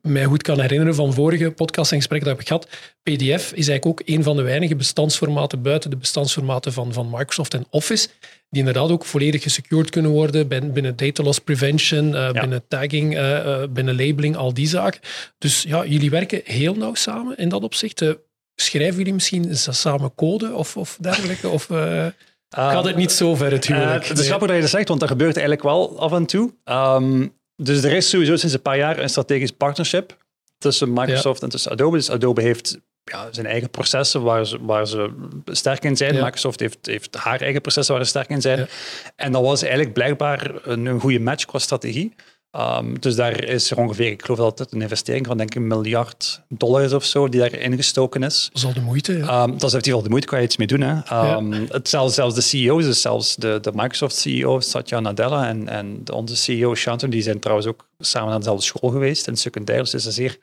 mij 0.03 0.25
goed 0.25 0.43
kan 0.43 0.61
herinneren 0.61 0.95
van 0.95 1.13
vorige 1.13 1.51
podcasts 1.51 1.91
en 1.93 1.99
gesprekken 1.99 2.29
dat 2.29 2.41
ik 2.41 2.49
heb 2.49 2.61
gehad, 2.61 2.79
PDF 3.03 3.53
is 3.53 3.69
eigenlijk 3.69 3.87
ook 3.87 4.03
een 4.05 4.23
van 4.23 4.37
de 4.37 4.43
weinige 4.43 4.77
bestandsformaten 4.77 5.63
buiten 5.63 5.91
de 5.91 5.97
bestandsformaten 5.97 6.73
van, 6.73 6.93
van 6.93 7.09
Microsoft 7.11 7.55
en 7.55 7.67
Office, 7.71 8.09
die 8.51 8.59
inderdaad 8.59 8.91
ook 8.91 9.05
volledig 9.05 9.43
gesecured 9.43 9.91
kunnen 9.91 10.11
worden 10.11 10.49
bin- 10.49 10.73
binnen 10.73 10.97
data 10.97 11.23
loss 11.23 11.39
prevention, 11.39 12.15
eh, 12.15 12.31
binnen 12.31 12.63
tagging, 12.69 13.15
eh, 13.17 13.63
eh, 13.63 13.69
binnen 13.71 13.97
labeling, 13.97 14.37
al 14.37 14.55
die 14.55 14.69
zaken. 14.69 15.01
Dus 15.39 15.63
ja, 15.63 15.85
jullie 15.87 16.11
werken 16.11 16.41
heel 16.45 16.75
nauw 16.75 16.95
samen 16.95 17.37
in 17.37 17.49
dat 17.49 17.63
opzicht. 17.63 18.03
Eh, 18.03 18.11
schrijven 18.55 18.97
jullie 18.97 19.15
misschien 19.15 19.57
samen 19.57 20.15
code 20.15 20.53
of, 20.55 20.77
of 20.77 20.97
dergelijke? 21.01 21.49
Of 21.49 21.71
eh, 21.71 22.07
gaat 22.49 22.85
het 22.85 22.97
niet 22.97 23.13
zo 23.13 23.35
ver, 23.35 23.51
het 23.53 23.67
huwelijk? 23.67 24.03
Uh, 24.03 24.09
het 24.09 24.19
is 24.19 24.27
grappig 24.27 24.47
dat 24.47 24.57
je 24.57 24.63
dat 24.63 24.71
zegt, 24.71 24.89
want 24.89 25.01
dat 25.01 25.09
gebeurt 25.09 25.37
eigenlijk 25.37 25.67
wel 25.67 26.01
af 26.01 26.13
en 26.13 26.27
toe. 26.27 26.55
Um, 26.65 27.37
dus 27.57 27.83
er 27.83 27.93
is 27.93 28.09
sowieso 28.09 28.37
sinds 28.37 28.55
een 28.55 28.63
paar 28.63 28.77
jaar 28.77 28.99
een 28.99 29.09
strategisch 29.09 29.51
partnership 29.51 30.17
tussen 30.59 30.93
Microsoft 30.93 31.43
en 31.43 31.49
tussen 31.49 31.71
Adobe. 31.73 31.97
Dus 31.97 32.11
Adobe 32.11 32.43
heeft 32.43 32.79
ja, 33.11 33.29
zijn 33.31 33.47
eigen 33.47 33.71
processen 33.71 34.23
waar 34.23 34.47
ze, 34.47 34.59
waar 34.61 34.87
ze 34.87 35.11
sterk 35.45 35.85
in 35.85 35.97
zijn. 35.97 36.15
Ja. 36.15 36.25
Microsoft 36.25 36.61
heeft, 36.61 36.79
heeft 36.83 37.17
haar 37.17 37.41
eigen 37.41 37.61
processen 37.61 37.95
waar 37.95 38.05
ze 38.05 38.11
sterk 38.11 38.29
in 38.29 38.41
zijn. 38.41 38.59
Ja. 38.59 38.67
En 39.17 39.33
dat 39.33 39.43
was 39.43 39.63
eigenlijk 39.63 39.93
blijkbaar 39.93 40.51
een, 40.63 40.87
een 40.87 41.01
goede 41.01 41.21
match 41.21 41.45
qua 41.45 41.59
strategie. 41.59 42.15
Um, 42.53 43.01
dus 43.01 43.15
daar 43.15 43.45
is 43.45 43.71
er 43.71 43.79
ongeveer, 43.79 44.11
ik 44.11 44.25
geloof 44.25 44.39
dat 44.39 44.59
het 44.59 44.73
een 44.73 44.83
investering 44.83 45.27
van 45.27 45.37
denk 45.37 45.51
ik 45.51 45.57
een 45.57 45.67
miljard 45.67 46.43
dollar 46.49 46.83
is 46.83 46.93
of 46.93 47.05
zo, 47.05 47.29
die 47.29 47.41
daarin 47.41 47.77
gestoken 47.77 48.23
is. 48.23 48.49
Dat 48.53 48.63
is 48.63 48.65
al 48.65 48.73
de 48.73 48.81
moeite. 48.81 49.19
ja. 49.19 49.43
Um, 49.43 49.51
dat 49.51 49.63
is 49.63 49.69
effectief 49.69 49.93
wel 49.93 50.03
de 50.03 50.09
moeite, 50.09 50.27
kan 50.27 50.39
je 50.39 50.45
iets 50.45 50.57
mee 50.57 50.67
doen. 50.67 50.81
Hè? 50.81 51.35
Um, 51.37 51.53
het, 51.53 51.89
zelfs, 51.89 52.15
zelfs 52.15 52.35
de 52.35 52.41
CEO's, 52.41 52.85
dus 52.85 53.01
zelfs 53.01 53.37
de, 53.37 53.59
de 53.63 53.71
Microsoft-CEO 53.75 54.61
Satya 54.61 55.01
Nadella 55.01 55.49
en, 55.49 55.69
en 55.69 56.03
onze 56.13 56.37
CEO 56.37 56.75
Shantanu, 56.75 57.13
die 57.13 57.23
zijn 57.23 57.41
trouwens 57.41 57.69
ook 57.69 57.89
samen 57.99 58.29
naar 58.29 58.39
dezelfde 58.39 58.65
school 58.65 58.91
geweest 58.91 59.27
in 59.27 59.37
secundair, 59.37 59.79
dus 59.79 59.95
is 59.95 60.05
een 60.05 60.13
zeer 60.13 60.39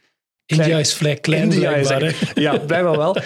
India 0.45 0.77
is 0.77 0.93
vrij 0.93 1.15
klein, 1.15 1.51
India 1.51 1.75
is 1.75 1.89
echt- 1.89 2.31
ja, 2.33 2.57
blijkbaar 2.57 2.97
wel. 2.97 3.17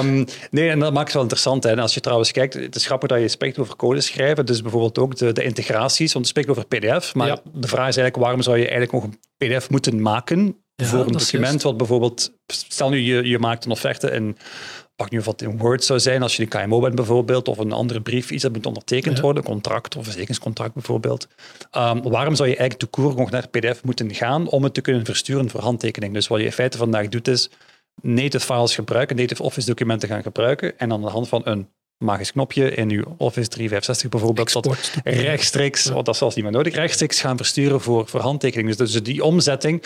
Um, 0.00 0.24
nee, 0.50 0.68
en 0.70 0.78
dat 0.78 0.92
maakt 0.92 1.04
het 1.04 1.12
wel 1.12 1.22
interessant. 1.22 1.64
Hè. 1.64 1.70
En 1.70 1.78
als 1.78 1.94
je 1.94 2.00
trouwens 2.00 2.32
kijkt, 2.32 2.54
het 2.54 2.74
is 2.74 2.86
grappig 2.86 3.08
dat 3.08 3.20
je 3.20 3.28
spreekt 3.28 3.58
over 3.58 3.76
code 3.76 4.00
schrijven, 4.00 4.46
dus 4.46 4.62
bijvoorbeeld 4.62 4.98
ook 4.98 5.16
de, 5.16 5.32
de 5.32 5.42
integraties, 5.44 6.12
want 6.12 6.26
spreken 6.26 6.50
over 6.50 6.66
PDF, 6.66 7.14
maar 7.14 7.26
Ja. 7.26 7.40
de 7.52 7.68
vraag 7.68 7.88
is 7.88 7.96
eigenlijk, 7.96 8.16
waarom 8.16 8.42
zou 8.42 8.56
je 8.56 8.68
eigenlijk 8.68 8.92
nog 8.92 9.02
een 9.04 9.18
PDF 9.38 9.70
moeten 9.70 10.02
maken 10.02 10.56
voor 10.76 11.06
een 11.06 11.12
document 11.12 11.62
wat 11.62 11.76
bijvoorbeeld, 11.76 12.32
stel 12.46 12.90
nu 12.90 12.98
je, 12.98 13.28
je 13.28 13.38
maakt 13.38 13.64
een 13.64 13.70
offerte 13.70 14.10
in, 14.10 14.36
pak 14.96 15.10
nu 15.10 15.20
wat 15.20 15.42
in 15.42 15.58
Word 15.58 15.84
zou 15.84 16.00
zijn, 16.00 16.22
als 16.22 16.36
je 16.36 16.42
een 16.42 16.48
KMO 16.48 16.80
bent 16.80 16.94
bijvoorbeeld, 16.94 17.48
of 17.48 17.58
een 17.58 17.72
andere 17.72 18.00
brief, 18.00 18.30
iets 18.30 18.42
dat 18.42 18.52
moet 18.52 18.66
ondertekend 18.66 19.16
Ja. 19.16 19.22
worden, 19.22 19.42
een 19.42 19.48
contract 19.48 19.96
of 19.96 20.02
verzekeringscontract 20.04 20.74
bijvoorbeeld. 20.74 21.28
Um, 21.76 22.02
waarom 22.02 22.34
zou 22.34 22.48
je 22.48 22.56
eigenlijk 22.56 22.80
de 22.80 23.02
koer 23.02 23.14
nog 23.14 23.30
naar 23.30 23.48
PDF 23.48 23.84
moeten 23.84 24.14
gaan 24.14 24.48
om 24.48 24.62
het 24.62 24.74
te 24.74 24.80
kunnen 24.80 25.04
versturen 25.04 25.50
voor 25.50 25.60
handtekening? 25.60 26.14
Dus 26.14 26.26
wat 26.26 26.38
je 26.38 26.44
in 26.44 26.52
feite 26.52 26.78
vandaag 26.78 27.08
doet 27.08 27.28
is 27.28 27.50
native 28.02 28.44
files 28.44 28.74
gebruiken, 28.74 29.16
native 29.16 29.42
Office 29.42 29.66
documenten 29.66 30.08
gaan 30.08 30.22
gebruiken 30.22 30.78
en 30.78 30.92
aan 30.92 31.00
de 31.00 31.08
hand 31.08 31.28
van 31.28 31.40
een 31.44 31.68
magisch 31.98 32.32
knopje 32.32 32.74
in 32.74 32.88
je 32.88 33.04
Office 33.16 33.48
365 33.48 34.08
bijvoorbeeld 34.10 34.52
dat 34.52 34.90
rechtstreeks, 35.04 35.90
oh, 35.90 35.94
dat 35.94 36.08
is 36.08 36.18
zelfs 36.18 36.34
niet 36.34 36.44
meer 36.44 36.52
nodig, 36.52 36.74
rechtstreeks 36.74 37.20
gaan 37.20 37.36
versturen 37.36 37.80
voor, 37.80 38.08
voor 38.08 38.20
handtekening. 38.20 38.68
Dus, 38.76 38.92
dus 38.92 39.02
die 39.02 39.24
omzetting 39.24 39.82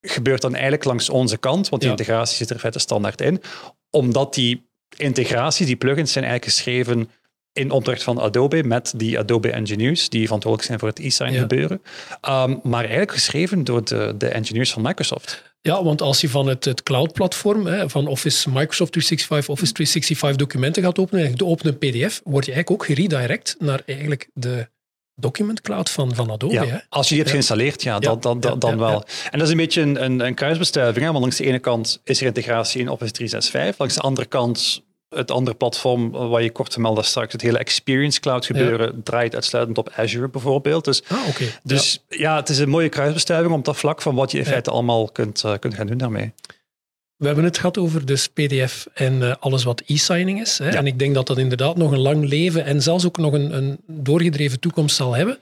gebeurt 0.00 0.40
dan 0.42 0.52
eigenlijk 0.52 0.84
langs 0.84 1.10
onze 1.10 1.36
kant, 1.38 1.68
want 1.68 1.82
die 1.82 1.90
Ja. 1.90 1.96
integratie 1.96 2.36
zit 2.36 2.50
er 2.50 2.58
feite 2.58 2.78
standaard 2.78 3.20
in, 3.20 3.42
omdat 3.90 4.34
die 4.34 4.68
integraties, 4.96 5.66
die 5.66 5.76
plugins 5.76 6.12
zijn 6.12 6.24
eigenlijk 6.24 6.54
geschreven 6.56 7.10
in 7.52 7.70
opdracht 7.70 8.02
van 8.02 8.18
Adobe 8.20 8.62
met 8.62 8.92
die 8.96 9.18
Adobe 9.18 9.50
engineers 9.50 10.08
die 10.08 10.24
verantwoordelijk 10.24 10.68
zijn 10.68 10.78
voor 10.78 10.88
het 10.88 10.98
e-sign 10.98 11.32
Ja. 11.32 11.40
gebeuren, 11.40 11.82
Um, 12.28 12.60
maar 12.62 12.80
eigenlijk 12.80 13.12
geschreven 13.12 13.64
door 13.64 13.84
de, 13.84 14.14
de 14.18 14.28
engineers 14.28 14.72
van 14.72 14.82
Microsoft. 14.82 15.54
Ja, 15.60 15.84
want 15.84 16.02
als 16.02 16.20
je 16.20 16.28
van 16.28 16.46
het, 16.46 16.64
het 16.64 16.82
cloud-platform 16.82 17.88
van 17.88 18.06
Office 18.06 18.48
Microsoft 18.50 18.92
365, 18.92 19.48
Office 19.48 19.72
365 19.72 20.36
documenten 20.36 20.82
gaat 20.82 20.98
openen, 20.98 21.24
en 21.24 21.32
je 21.36 21.44
opent 21.44 21.66
een 21.66 21.78
PDF, 21.78 22.20
word 22.24 22.44
je 22.46 22.52
eigenlijk 22.52 22.70
ook 22.70 22.84
geredirect 22.84 23.56
naar 23.58 23.82
eigenlijk 23.86 24.28
de 24.34 24.68
document 25.16 25.60
cloud 25.60 25.90
van, 25.90 26.14
van 26.14 26.30
Adobe. 26.30 26.54
Ja, 26.54 26.64
Hè? 26.66 26.76
als 26.88 27.08
je 27.08 27.14
die 27.14 27.16
hebt 27.24 27.26
Ja. 27.26 27.32
geïnstalleerd, 27.32 27.82
ja, 27.82 27.98
dan, 27.98 28.20
dan, 28.20 28.58
dan, 28.58 28.78
wel. 28.78 29.04
En 29.30 29.38
dat 29.38 29.42
is 29.42 29.50
een 29.50 29.56
beetje 29.56 29.80
een, 29.80 30.04
een, 30.04 30.20
een 30.20 30.34
kruisbestuiving. 30.34 31.04
Hè? 31.04 31.10
Want 31.10 31.20
langs 31.22 31.36
de 31.36 31.44
ene 31.44 31.58
kant 31.58 32.00
is 32.04 32.20
er 32.20 32.26
integratie 32.26 32.80
in 32.80 32.88
Office 32.88 33.12
365. 33.12 33.78
Langs 33.78 33.94
de 33.94 34.00
andere 34.00 34.26
kant 34.26 34.84
het 35.08 35.30
andere 35.30 35.56
platform, 35.56 36.14
eh, 36.14 36.28
waar 36.28 36.42
je 36.42 36.50
kort 36.50 36.72
vermeldde 36.72 37.02
straks, 37.02 37.32
het 37.32 37.42
hele 37.42 37.58
Experience 37.58 38.20
Cloud 38.20 38.46
gebeuren, 38.46 39.02
draait 39.02 39.34
uitsluitend 39.34 39.78
op 39.78 39.90
Azure 39.96 40.28
bijvoorbeeld. 40.28 40.84
Dus, 40.84 41.02
Ah, 41.08 41.18
dus 41.62 42.04
ja. 42.08 42.36
het 42.36 42.48
is 42.48 42.58
een 42.58 42.68
mooie 42.68 42.88
kruisbestuiving 42.88 43.54
op 43.54 43.64
dat 43.64 43.76
vlak 43.76 44.02
van 44.02 44.14
wat 44.14 44.30
je 44.30 44.38
in 44.38 44.44
Ja. 44.44 44.50
feite 44.50 44.70
allemaal 44.70 45.08
kunt, 45.10 45.44
eh, 45.44 45.52
kunt 45.60 45.74
gaan 45.74 45.86
doen 45.86 45.98
daarmee. 45.98 46.32
We 47.16 47.26
hebben 47.26 47.44
het 47.44 47.56
gehad 47.56 47.78
over 47.78 48.06
dus 48.06 48.28
PDF 48.28 48.86
en 48.94 49.14
uh, 49.14 49.34
alles 49.40 49.64
wat 49.64 49.82
e-signing 49.86 50.40
is. 50.40 50.58
Hè? 50.58 50.68
Ja. 50.68 50.74
En 50.74 50.86
ik 50.86 50.98
denk 50.98 51.14
dat 51.14 51.26
dat 51.26 51.38
inderdaad 51.38 51.76
nog 51.76 51.90
een 51.90 51.98
lang 51.98 52.28
leven 52.28 52.64
en 52.64 52.82
zelfs 52.82 53.06
ook 53.06 53.18
nog 53.18 53.32
een, 53.32 53.56
een 53.56 53.78
doorgedreven 53.86 54.60
toekomst 54.60 54.96
zal 54.96 55.14
hebben. 55.14 55.38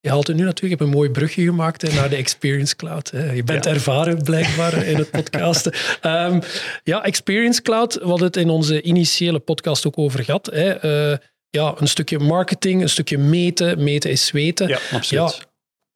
Je 0.00 0.08
haalt 0.08 0.26
het 0.26 0.36
nu 0.36 0.42
natuurlijk, 0.42 0.72
je 0.72 0.84
hebt 0.84 0.90
een 0.90 0.98
mooi 1.00 1.10
brugje 1.10 1.42
gemaakt 1.44 1.82
hè, 1.82 1.94
naar 1.94 2.08
de 2.10 2.16
Experience 2.16 2.76
Cloud. 2.76 3.10
Hè. 3.10 3.32
Je 3.32 3.44
bent 3.44 3.64
Ja. 3.64 3.70
ervaren 3.70 4.22
blijkbaar 4.22 4.84
in 4.86 4.96
het 4.96 5.10
podcasten. 5.10 5.72
Ehm, 6.00 6.40
ja, 6.84 7.04
Experience 7.04 7.62
Cloud, 7.62 7.94
we 7.94 8.06
hadden 8.06 8.26
het 8.26 8.36
in 8.36 8.50
onze 8.50 8.82
initiële 8.82 9.38
podcast 9.38 9.86
ook 9.86 9.98
over 9.98 10.24
gehad. 10.24 10.46
Hè. 10.46 10.70
Eh, 10.70 11.18
ja, 11.50 11.74
een 11.78 11.88
stukje 11.88 12.18
marketing, 12.18 12.82
een 12.82 12.88
stukje 12.88 13.18
meten. 13.18 13.82
Meten 13.82 14.10
is 14.10 14.26
zweten. 14.26 14.68
Ja, 14.68 14.78
absoluut. 14.92 15.38
Ja, 15.40 15.46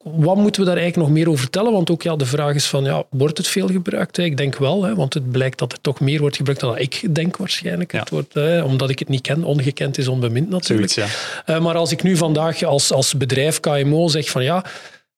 wat 0.03 0.35
moeten 0.35 0.61
we 0.61 0.67
daar 0.67 0.77
eigenlijk 0.77 1.07
nog 1.07 1.17
meer 1.17 1.27
over 1.27 1.41
vertellen? 1.41 1.71
Want 1.71 1.91
ook 1.91 2.01
ja, 2.01 2.15
de 2.15 2.25
vraag 2.25 2.55
is 2.55 2.65
van, 2.65 2.83
ja, 2.83 3.03
wordt 3.09 3.37
het 3.37 3.47
veel 3.47 3.67
gebruikt? 3.67 4.17
Ik 4.17 4.37
denk 4.37 4.57
wel, 4.57 4.83
hè, 4.83 4.95
want 4.95 5.13
het 5.13 5.31
blijkt 5.31 5.59
dat 5.59 5.71
er 5.71 5.81
toch 5.81 5.99
meer 5.99 6.19
wordt 6.19 6.35
gebruikt 6.35 6.61
dan 6.61 6.77
ik 6.77 7.15
denk 7.15 7.37
waarschijnlijk. 7.37 7.91
Ja. 7.91 7.99
Het 7.99 8.09
wordt, 8.09 8.33
hè, 8.33 8.61
omdat 8.61 8.89
ik 8.89 8.99
het 8.99 9.09
niet 9.09 9.21
ken. 9.21 9.43
Ongekend 9.43 9.97
is 9.97 10.07
onbemind 10.07 10.49
natuurlijk. 10.49 10.91
Zoiets, 10.91 11.13
ja. 11.45 11.53
Eh, 11.53 11.61
maar 11.61 11.75
als 11.75 11.91
ik 11.91 12.03
nu 12.03 12.17
vandaag 12.17 12.63
als, 12.63 12.91
als 12.91 13.17
bedrijf 13.17 13.59
KMO 13.59 14.07
zeg 14.07 14.29
van 14.29 14.43
ja, 14.43 14.65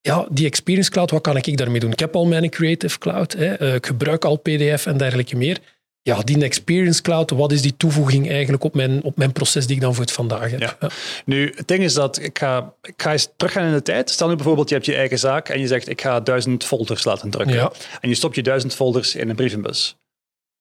ja, 0.02 0.28
die 0.30 0.46
Experience 0.46 0.92
Cloud, 0.92 1.12
wat 1.12 1.22
kan 1.22 1.38
ik 1.38 1.58
daarmee 1.58 1.80
doen? 1.80 1.92
Ik 1.92 2.00
heb 2.00 2.16
al 2.16 2.26
mijn 2.26 2.50
Creative 2.50 2.98
Cloud, 2.98 3.34
hè, 3.34 3.54
eh, 3.54 3.74
ik 3.74 3.86
gebruik 3.86 4.26
al 4.26 4.36
PDF 4.36 4.86
en 4.86 4.98
dergelijke 4.98 5.36
meer. 5.36 5.60
Ja, 6.08 6.22
die 6.22 6.44
Experience 6.44 7.02
Cloud, 7.02 7.30
wat 7.30 7.52
is 7.52 7.62
die 7.62 7.78
toevoeging 7.78 8.30
eigenlijk 8.30 8.64
op 8.64 8.76
mijn, 8.76 9.04
op 9.04 9.18
mijn 9.18 9.32
proces 9.32 9.68
die 9.68 9.76
ik 9.76 9.82
dan 9.82 9.94
voor 9.94 10.04
het 10.04 10.12
vandaag 10.12 10.52
heb? 10.52 10.60
Ja. 10.60 10.78
Ja. 10.80 10.90
Nu, 11.26 11.54
het 11.56 11.68
ding 11.68 11.84
is 11.84 11.94
dat 11.94 12.22
ik 12.22 12.40
ga, 12.40 12.74
ik 12.82 12.94
ga 12.98 13.12
eens 13.12 13.30
teruggaan 13.38 13.66
in 13.66 13.74
de 13.74 13.82
tijd. 13.82 14.10
Stel 14.10 14.28
nu 14.28 14.36
bijvoorbeeld, 14.36 14.70
je 14.70 14.76
hebt 14.76 14.88
je 14.88 14.96
eigen 14.96 15.20
zaak 15.20 15.50
en 15.50 15.60
je 15.60 15.68
zegt, 15.68 15.90
ik 15.90 16.02
ga 16.02 16.20
duizend 16.20 16.64
folders 16.64 17.04
laten 17.04 17.30
drukken. 17.30 17.56
Ja. 17.56 17.72
En 18.02 18.10
je 18.10 18.16
stopt 18.16 18.36
je 18.36 18.44
duizend 18.44 18.76
folders 18.76 19.16
in 19.16 19.30
een 19.30 19.36
brievenbus. 19.36 19.98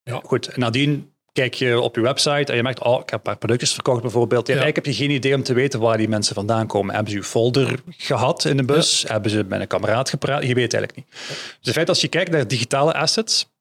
Ja. 0.02 0.20
Goed, 0.24 0.48
en 0.48 0.60
nadien 0.60 1.12
kijk 1.32 1.54
je 1.54 1.80
op 1.80 1.94
je 1.94 2.00
website 2.00 2.44
en 2.50 2.56
je 2.56 2.62
merkt, 2.62 2.82
oh, 2.82 3.00
ik 3.00 3.10
heb 3.10 3.18
een 3.18 3.22
paar 3.22 3.36
productjes 3.36 3.72
verkocht 3.72 4.02
bijvoorbeeld. 4.02 4.46
Ja. 4.46 4.54
Eigenlijk 4.54 4.86
heb 4.86 4.94
je 4.94 5.02
geen 5.02 5.10
idee 5.14 5.34
om 5.34 5.42
te 5.42 5.54
weten 5.54 5.80
waar 5.80 5.96
die 5.96 6.08
mensen 6.08 6.34
vandaan 6.34 6.66
komen. 6.66 6.94
Hebben 6.94 7.12
ze 7.12 7.18
je 7.18 7.24
folder 7.24 7.80
gehad 7.96 8.44
in 8.44 8.56
de 8.56 8.64
bus? 8.64 9.04
Hebben 9.08 9.30
ze 9.30 9.44
met 9.48 9.60
een 9.60 9.66
kameraad 9.66 10.08
gepraat? 10.08 10.42
Je 10.42 10.54
weet 10.54 10.72
het 10.72 10.74
eigenlijk 10.74 10.96
niet. 10.96 11.20
Dus 11.20 11.58
het 11.60 11.74
feit 11.74 11.88
als 11.88 12.00
je 12.00 12.08
kijkt 12.08 12.30
naar 12.30 12.48
digitale 12.48 12.94
assets, 12.94 13.52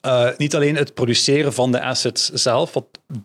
eh, 0.00 0.28
niet 0.36 0.54
alleen 0.54 0.76
het 0.76 0.94
produceren 0.94 1.52
van 1.52 1.72
de 1.72 1.82
assets 1.82 2.30
zelf, 2.30 2.72
wat 2.72 2.84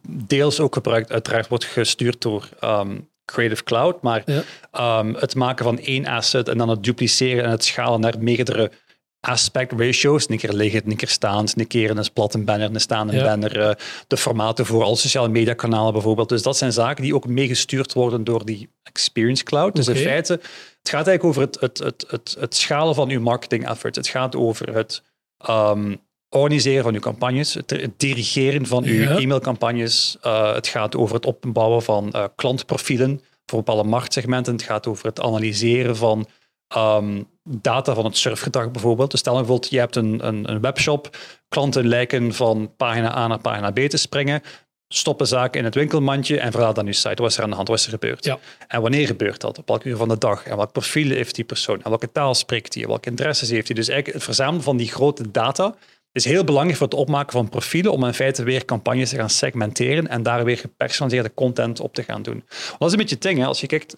deels 0.10 0.60
ook 0.60 0.74
gebruikt, 0.74 1.12
uiteraard 1.12 1.48
wordt 1.48 1.66
gestuurd 1.66 2.22
door 2.22 2.50
ehm, 2.60 2.98
Creative 3.26 3.64
Cloud, 3.64 4.02
maar 4.02 4.22
Ja. 4.26 4.42
ehm, 4.72 5.14
het 5.14 5.36
maken 5.36 5.66
van 5.66 5.80
één 5.80 6.06
asset 6.06 6.48
en 6.50 6.58
dan 6.58 6.70
het 6.70 6.84
dupliceren 6.84 7.44
en 7.44 7.50
het 7.50 7.64
schalen 7.64 8.00
naar 8.00 8.14
meerdere 8.20 8.72
aspect 9.20 9.72
ratios. 9.80 10.30
Een 10.30 10.38
keer 10.38 10.54
liggend, 10.54 10.86
een 10.86 10.96
keer 10.96 11.08
staand, 11.08 11.54
een 11.60 11.68
keer 11.68 11.90
een 11.98 12.06
platte 12.14 12.40
banner, 12.40 12.70
een 12.74 12.80
staande 12.80 13.14
Ja. 13.16 13.24
banner, 13.24 13.60
eh, 13.60 13.76
de 14.08 14.18
formaten 14.18 14.66
voor 14.66 14.84
alle 14.84 14.96
sociale 14.96 15.28
media 15.30 15.54
kanalen 15.54 15.94
bijvoorbeeld. 15.94 16.30
Dus 16.30 16.42
dat 16.42 16.58
zijn 16.58 16.74
zaken 16.74 17.04
die 17.04 17.16
ook 17.16 17.28
meegestuurd 17.28 17.94
worden 17.94 18.24
door 18.24 18.46
die 18.46 18.70
Experience 18.84 19.44
Cloud. 19.44 19.76
Dus 19.76 19.88
in 19.88 19.96
feite, 19.96 20.34
het 20.80 20.90
gaat 20.90 21.08
eigenlijk 21.08 21.24
over 21.24 21.42
het, 21.42 21.60
het, 21.60 21.78
het, 21.78 22.06
het, 22.08 22.36
het 22.40 22.56
schalen 22.56 22.96
van 22.96 23.10
uw 23.10 23.22
marketing 23.22 23.70
efforts. 23.70 23.98
Het 23.98 24.08
gaat 24.08 24.36
over 24.36 24.74
het 24.76 25.02
ehm, 25.38 25.96
organiseren 26.34 26.84
van 26.84 26.94
uw 26.94 27.00
campagnes, 27.00 27.54
het, 27.54 27.90
dirigeren 27.98 28.66
van 28.68 28.84
uw 28.84 29.02
Ja. 29.02 29.18
e-mailcampagnes. 29.18 30.18
Eh, 30.22 30.54
het 30.54 30.68
gaat 30.68 30.96
over 30.96 31.16
het 31.16 31.26
opbouwen 31.26 31.82
van 31.82 32.12
eh, 32.12 32.24
klantprofielen 32.36 33.22
voor 33.46 33.58
bepaalde 33.64 33.90
marktsegmenten. 33.90 34.54
Het 34.54 34.64
gaat 34.64 34.88
over 34.88 35.06
het 35.06 35.22
analyseren 35.22 35.96
van 35.96 36.28
ehm, 36.68 37.22
data 37.44 37.94
van 37.94 38.06
het 38.06 38.18
surfgedrag 38.18 38.72
bijvoorbeeld. 38.72 39.12
Dus 39.12 39.20
stel 39.20 39.34
bijvoorbeeld, 39.34 39.70
je 39.72 39.80
hebt 39.80 39.96
een, 39.96 40.28
een, 40.28 40.52
een 40.52 40.62
webshop, 40.62 41.18
klanten 41.48 41.88
lijken 41.88 42.34
van 42.34 42.74
pagina 42.78 43.18
A 43.18 43.28
naar 43.28 43.40
pagina 43.40 43.72
B 43.72 43.80
te 43.80 43.98
springen, 43.98 44.42
stoppen 44.88 45.28
zaken 45.28 45.60
in 45.60 45.66
het 45.66 45.76
winkelmandje 45.76 46.40
en 46.40 46.52
verlaat 46.52 46.76
dan 46.76 46.86
uw 46.86 46.92
site. 46.92 47.22
Wat 47.22 47.32
is 47.32 47.38
er 47.38 47.44
aan 47.44 47.50
de 47.50 47.56
hand? 47.56 47.68
Wat 47.68 47.78
is 47.78 47.86
er 47.86 47.92
gebeurd? 47.92 48.26
Ja. 48.26 48.40
En 48.68 48.82
wanneer 48.82 49.08
gebeurt 49.08 49.42
dat? 49.42 49.58
Op 49.58 49.68
welk 49.68 49.84
uur 49.84 49.98
van 49.98 50.08
de 50.08 50.18
dag? 50.18 50.46
En 50.46 50.56
welk 50.56 50.72
profiel 50.72 51.10
heeft 51.10 51.36
die 51.36 51.46
persoon? 51.46 51.82
En 51.84 51.90
welke 51.90 52.12
taal 52.12 52.34
spreekt 52.36 52.74
hij? 52.74 52.88
Welke 52.88 53.10
interesses 53.10 53.50
heeft 53.50 53.68
hij? 53.68 53.76
Dus 53.76 53.88
eigenlijk 53.88 54.18
het 54.18 54.26
verzamelen 54.26 54.64
van 54.64 54.78
die 54.78 54.92
grote 54.92 55.32
data 55.32 55.76
is 56.14 56.26
heel 56.26 56.44
belangrijk 56.44 56.78
voor 56.78 56.88
het 56.88 56.96
opmaken 56.96 57.32
van 57.32 57.50
profielen 57.50 57.92
om 57.92 58.04
in 58.04 58.14
feite 58.14 58.44
weer 58.44 58.66
campagnes 58.66 59.10
te 59.10 59.16
gaan 59.16 59.30
segmenteren 59.30 60.08
en 60.08 60.24
daar 60.24 60.44
weer 60.44 60.58
gepersonaliseerde 60.58 61.34
content 61.34 61.80
op 61.80 61.94
te 61.94 62.04
gaan 62.04 62.22
doen. 62.22 62.44
Want 62.48 62.80
dat 62.80 62.88
is 62.88 62.92
een 62.92 63.00
beetje 63.00 63.16
het 63.16 63.24
ding. 63.24 63.40
Hè? 63.40 63.46
Als 63.46 63.62
je 63.62 63.68
kijkt, 63.68 63.98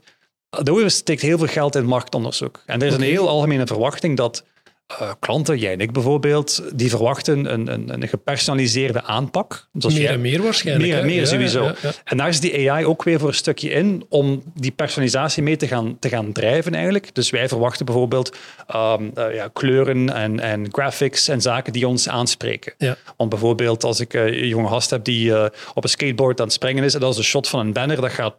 Adobe 0.50 0.90
steekt 0.90 1.22
heel 1.22 1.38
veel 1.38 1.48
geld 1.48 1.76
in 1.76 1.86
marktonderzoek. 1.86 2.64
En 2.66 2.82
er 2.82 2.88
is 2.88 2.94
een 2.94 3.02
heel 3.02 3.30
algemene 3.30 3.68
verwachting 3.68 4.18
dat 4.18 4.44
eh, 4.88 5.12
klanten, 5.20 5.58
jij 5.58 5.74
en 5.74 5.80
ik 5.80 5.92
bijvoorbeeld, 5.92 6.64
die 6.74 6.90
verwachten 6.90 7.54
een, 7.54 7.72
een, 7.74 7.94
een 8.02 8.08
gepersonaliseerde 8.08 9.04
aanpak. 9.04 9.68
Dus 9.74 9.94
Meer 9.94 10.02
jij- 10.04 10.14
en 10.14 10.22
meer 10.22 10.42
waarschijnlijk. 10.44 10.90
meer 10.90 11.00
en 11.00 11.06
meer 11.06 11.20
Ja, 11.20 11.26
sowieso. 11.26 11.64
ja, 11.64 11.76
ja. 11.82 11.92
En 12.04 12.18
daar 12.18 12.28
is 12.28 12.40
die 12.40 12.72
AI 12.72 12.86
ook 12.86 13.04
weer 13.04 13.20
voor 13.20 13.28
een 13.28 13.34
stukje 13.34 13.70
in 13.70 14.06
om 14.10 14.44
die 14.54 14.72
personalisatie 14.72 15.44
mee 15.44 15.56
te 15.56 15.68
gaan, 15.68 15.98
te 16.00 16.10
gaan 16.10 16.32
drijven 16.32 16.74
eigenlijk. 16.74 17.16
Dus 17.16 17.30
wij 17.30 17.48
verwachten 17.48 17.86
bijvoorbeeld 17.86 18.36
ehm, 18.68 19.04
eh, 19.14 19.36
ja, 19.36 19.50
kleuren 19.54 20.14
en, 20.14 20.40
en 20.40 20.68
graphics 20.72 21.28
en 21.28 21.42
zaken 21.42 21.74
die 21.74 21.88
ons 21.88 22.10
aanspreken. 22.10 22.74
Want 23.18 23.30
bijvoorbeeld 23.30 23.84
als 23.84 24.00
ik 24.00 24.14
eh, 24.14 24.26
een 24.26 24.48
jonge 24.48 24.68
gast 24.68 24.90
heb 24.90 25.04
die 25.04 25.44
op 25.74 25.84
een 25.84 25.90
skateboard 25.90 26.40
aan 26.40 26.46
het 26.46 26.56
springen 26.56 26.84
is 26.84 26.94
en 26.94 27.00
dat 27.00 27.12
is 27.12 27.18
een 27.18 27.24
shot 27.24 27.48
van 27.48 27.60
een 27.60 27.74
banner, 27.74 28.02
dat 28.02 28.12
gaat 28.12 28.36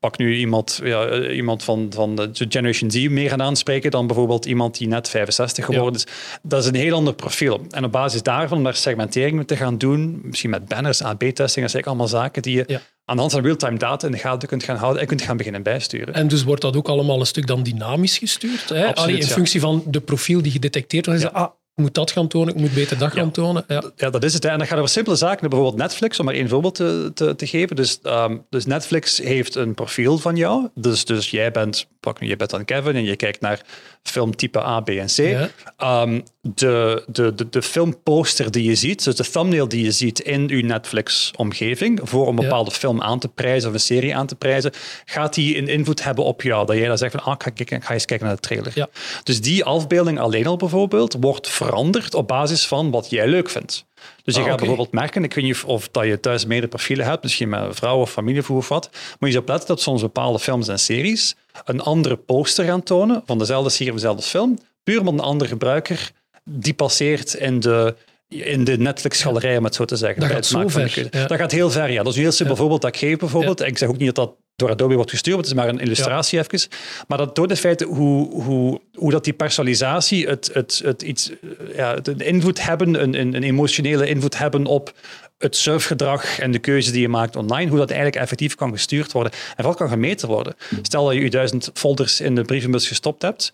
pak 0.00 0.18
nu 0.18 0.36
iemand, 0.36 0.80
ja, 0.84 1.04
eh, 1.06 1.36
iemand 1.36 1.64
van, 1.64 1.86
van 1.94 2.14
de 2.16 2.30
Generation 2.32 2.90
Z 2.90 3.08
meer 3.08 3.28
gaan 3.28 3.42
aanspreken 3.42 3.90
dan 3.90 4.06
bijvoorbeeld 4.06 4.46
iemand 4.46 4.78
die 4.78 4.88
net 4.88 5.08
65 5.08 5.64
geworden 5.64 5.94
is. 5.94 6.06
Dat 6.42 6.62
is 6.62 6.68
een 6.68 6.74
heel 6.74 6.94
ander 6.94 7.14
profiel. 7.14 7.60
En 7.70 7.84
op 7.84 7.92
basis 7.92 8.22
daarvan 8.22 8.62
naar 8.62 8.74
segmentering 8.74 9.46
te 9.46 9.56
gaan 9.56 9.78
doen, 9.78 10.20
misschien 10.22 10.50
met 10.50 10.68
banners, 10.68 11.02
AB-testing, 11.02 11.62
dat 11.62 11.70
zijn 11.70 11.84
allemaal 11.84 12.08
zaken 12.08 12.42
die 12.42 12.56
je 12.56 12.64
Ja. 12.66 12.80
aan 13.04 13.14
de 13.14 13.20
hand 13.20 13.32
van 13.32 13.42
real-time 13.42 13.78
data 13.78 14.06
in 14.06 14.12
de 14.12 14.18
gaten 14.18 14.48
kunt 14.48 14.62
gaan 14.64 14.76
houden 14.76 15.00
en 15.02 15.08
kunt 15.08 15.22
gaan 15.22 15.36
beginnen 15.36 15.62
bijsturen. 15.62 16.14
En 16.14 16.28
dus 16.28 16.44
wordt 16.44 16.62
dat 16.62 16.76
ook 16.76 16.88
allemaal 16.88 17.20
een 17.20 17.26
stuk 17.26 17.46
dan 17.46 17.62
dynamisch 17.62 18.18
gestuurd? 18.18 18.68
Hè? 18.68 18.86
Absoluut, 18.86 18.98
Allee, 18.98 19.16
in 19.16 19.26
functie 19.26 19.60
van 19.60 19.82
de 19.86 20.00
profiel 20.00 20.42
die 20.42 20.52
gedetecteerd 20.52 21.06
wordt. 21.06 21.20
Ja. 21.20 21.28
Ah, 21.28 21.50
ik 21.78 21.84
moet 21.84 21.94
dat 21.94 22.10
gaan 22.10 22.28
tonen, 22.28 22.54
ik 22.54 22.60
moet 22.60 22.74
beter 22.74 22.98
dat 22.98 23.14
Ja. 23.14 23.20
gaan 23.20 23.30
tonen. 23.30 23.64
Ja. 23.68 23.82
Ja, 23.96 24.10
dat 24.10 24.24
is 24.24 24.34
het. 24.34 24.42
hè. 24.42 24.48
En 24.48 24.58
dat 24.58 24.68
gaat 24.68 24.78
over 24.78 24.90
simpele 24.90 25.16
zaken. 25.16 25.48
Bijvoorbeeld 25.48 25.78
Netflix, 25.80 26.18
om 26.18 26.24
maar 26.24 26.34
één 26.34 26.48
voorbeeld 26.48 26.74
te, 26.74 27.10
te, 27.14 27.34
te 27.36 27.46
geven. 27.46 27.76
Dus, 27.76 27.98
ehm, 28.02 28.36
dus 28.50 28.66
Netflix 28.66 29.18
heeft 29.18 29.54
een 29.54 29.74
profiel 29.74 30.18
van 30.18 30.36
jou. 30.36 30.68
Dus, 30.74 31.04
dus 31.04 31.30
jij 31.30 31.50
bent, 31.50 31.86
pak 32.00 32.20
nu, 32.20 32.26
jij 32.26 32.36
bent 32.36 32.50
dan 32.50 32.64
Kevin 32.64 32.94
en 32.96 33.04
je 33.04 33.16
kijkt 33.16 33.40
naar 33.40 33.60
filmtype 34.02 34.62
A, 34.62 34.80
B 34.80 34.88
en 34.88 35.06
C. 35.06 35.16
Ja. 35.16 35.48
Ehm, 35.76 36.20
de, 36.40 37.04
de, 37.06 37.34
de, 37.34 37.48
de 37.48 37.62
filmposter 37.62 38.50
die 38.50 38.64
je 38.64 38.74
ziet, 38.74 39.04
dus 39.04 39.16
de 39.16 39.24
thumbnail 39.30 39.68
die 39.68 39.84
je 39.84 39.90
ziet 39.90 40.18
in 40.20 40.50
uw 40.50 40.62
Netflix-omgeving, 40.64 42.00
voor 42.02 42.28
een 42.28 42.34
Ja. 42.36 42.40
bepaalde 42.42 42.70
film 42.70 43.02
aan 43.02 43.18
te 43.18 43.28
prijzen 43.28 43.68
of 43.68 43.74
een 43.74 43.80
serie 43.80 44.16
aan 44.16 44.26
te 44.26 44.34
prijzen, 44.34 44.72
gaat 45.04 45.34
die 45.34 45.56
een 45.58 45.68
invloed 45.68 46.04
hebben 46.04 46.24
op 46.24 46.42
jou. 46.42 46.66
Dat 46.66 46.76
jij 46.76 46.88
dan 46.88 46.98
zegt 46.98 47.12
van, 47.14 47.22
ah, 47.24 47.32
ik 47.32 47.42
ga, 47.42 47.50
ik 47.76 47.84
ga 47.84 47.92
eens 47.92 48.04
kijken 48.04 48.26
naar 48.26 48.34
de 48.34 48.40
trailer. 48.40 48.72
Ja. 48.74 48.88
Dus 49.22 49.40
die 49.40 49.64
afbeelding 49.64 50.20
alleen 50.20 50.46
al 50.46 50.56
bijvoorbeeld 50.56 51.16
wordt 51.20 51.48
veranderd 51.48 52.14
op 52.14 52.28
basis 52.28 52.66
van 52.66 52.90
wat 52.90 53.10
jij 53.10 53.28
leuk 53.28 53.50
vindt. 53.50 53.86
Dus 54.24 54.34
je 54.34 54.40
Ah, 54.40 54.46
gaat 54.46 54.56
bijvoorbeeld 54.56 54.92
merken, 54.92 55.24
ik 55.24 55.34
weet 55.34 55.44
niet 55.44 55.54
of, 55.54 55.64
of 55.64 55.88
dat 55.88 56.04
je 56.04 56.20
thuis 56.20 56.44
meerdere 56.44 56.68
profielen 56.68 57.06
hebt, 57.06 57.22
misschien 57.22 57.48
met 57.48 57.76
vrouw 57.76 58.00
of 58.00 58.10
familievoer 58.10 58.56
of 58.56 58.68
wat, 58.68 58.88
maar 58.92 59.28
je 59.28 59.30
zou 59.30 59.42
opletten 59.42 59.68
dat 59.68 59.80
soms 59.80 60.00
bepaalde 60.00 60.38
films 60.38 60.68
en 60.68 60.78
series 60.78 61.34
een 61.64 61.80
andere 61.80 62.16
poster 62.16 62.64
gaan 62.64 62.82
tonen 62.82 63.22
van 63.26 63.38
dezelfde 63.38 63.70
serie 63.70 63.92
of 63.92 63.98
dezelfde 63.98 64.22
film, 64.22 64.58
puur 64.82 64.98
omdat 64.98 65.14
een 65.14 65.20
andere 65.20 65.50
gebruiker 65.50 66.10
die 66.44 66.74
passeert 66.74 67.34
in 67.34 67.60
de, 67.60 67.94
in 68.28 68.64
de 68.64 68.78
Netflix-galerij, 68.78 69.56
om 69.56 69.64
het 69.64 69.74
zo 69.74 69.84
te 69.84 69.96
zeggen. 69.96 70.20
Dat 70.20 70.30
gaat 70.30 70.46
zo 70.46 70.68
van 70.68 70.82
de 70.82 70.88
ver, 70.88 71.08
ja. 71.10 71.26
Dat 71.26 71.38
gaat 71.38 71.52
heel 71.52 71.70
ver, 71.70 71.90
ja. 71.90 72.02
Dat 72.02 72.12
is 72.12 72.16
een 72.16 72.22
heel 72.22 72.32
simpel 72.32 72.56
voorbeeld 72.56 72.82
dat 72.82 72.94
ik 72.94 73.00
geef, 73.00 73.18
bijvoorbeeld. 73.18 73.60
Ik 73.60 73.78
zeg 73.78 73.88
ook 73.88 73.98
niet 73.98 74.14
dat 74.14 74.26
dat 74.26 74.34
door 74.58 74.70
Adobe 74.70 74.94
wordt 74.94 75.10
gestuurd, 75.10 75.36
het 75.36 75.46
is 75.46 75.54
maar 75.54 75.68
een 75.68 75.78
illustratie 75.78 76.38
even. 76.38 76.68
Maar 77.08 77.18
dat 77.18 77.34
door 77.34 77.48
de 77.48 77.56
feite 77.56 77.84
hoe, 77.84 78.42
hoe, 78.42 78.80
hoe 78.94 79.10
dat 79.10 79.24
die 79.24 79.32
personalisatie 79.32 80.26
het, 80.26 80.50
het, 80.52 80.80
het 80.84 81.02
iets, 81.02 81.30
ja, 81.74 81.94
het 81.94 82.08
een 82.08 82.20
invloed 82.20 82.62
hebben, 82.62 83.02
een, 83.02 83.20
een, 83.20 83.34
een 83.34 83.42
emotionele 83.42 84.08
invloed 84.08 84.38
hebben 84.38 84.66
op 84.66 84.92
het 85.38 85.56
surfgedrag 85.56 86.38
en 86.38 86.50
de 86.50 86.58
keuze 86.58 86.90
die 86.92 87.00
je 87.00 87.08
maakt 87.08 87.36
online, 87.36 87.68
hoe 87.70 87.78
dat 87.78 87.90
eigenlijk 87.90 88.20
effectief 88.20 88.54
kan 88.54 88.72
gestuurd 88.72 89.12
worden 89.12 89.32
en 89.32 89.54
vooral 89.56 89.74
kan 89.74 89.88
gemeten 89.88 90.28
worden. 90.28 90.54
Stel 90.82 91.04
dat 91.04 91.14
je 91.14 91.20
je 91.20 91.30
duizend 91.30 91.70
folders 91.74 92.20
in 92.20 92.34
de 92.34 92.42
brievenbus 92.42 92.88
gestopt 92.88 93.22
hebt, 93.22 93.52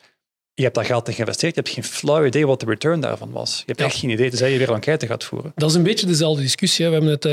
je 0.54 0.62
hebt 0.62 0.74
daar 0.74 0.84
geld 0.84 1.08
in 1.08 1.14
geïnvesteerd, 1.14 1.54
je 1.54 1.60
hebt 1.60 1.74
geen 1.74 1.84
flauw 1.84 2.24
idee 2.24 2.46
wat 2.46 2.60
de 2.60 2.66
return 2.66 3.00
daarvan 3.00 3.30
was. 3.30 3.56
Je 3.58 3.62
hebt 3.66 3.78
Ja. 3.78 3.84
echt 3.84 3.96
geen 3.96 4.10
idee, 4.10 4.28
tenzij 4.28 4.52
je 4.52 4.58
weer 4.58 4.68
een 4.68 4.74
enquête 4.74 5.06
gaat 5.06 5.24
voeren. 5.24 5.52
Dat 5.54 5.70
is 5.70 5.76
een 5.76 5.82
beetje 5.82 6.06
dezelfde 6.06 6.42
discussie. 6.42 6.84
Hè. 6.84 6.90
We 6.90 6.96
hebben 6.96 7.12
het, 7.14 7.24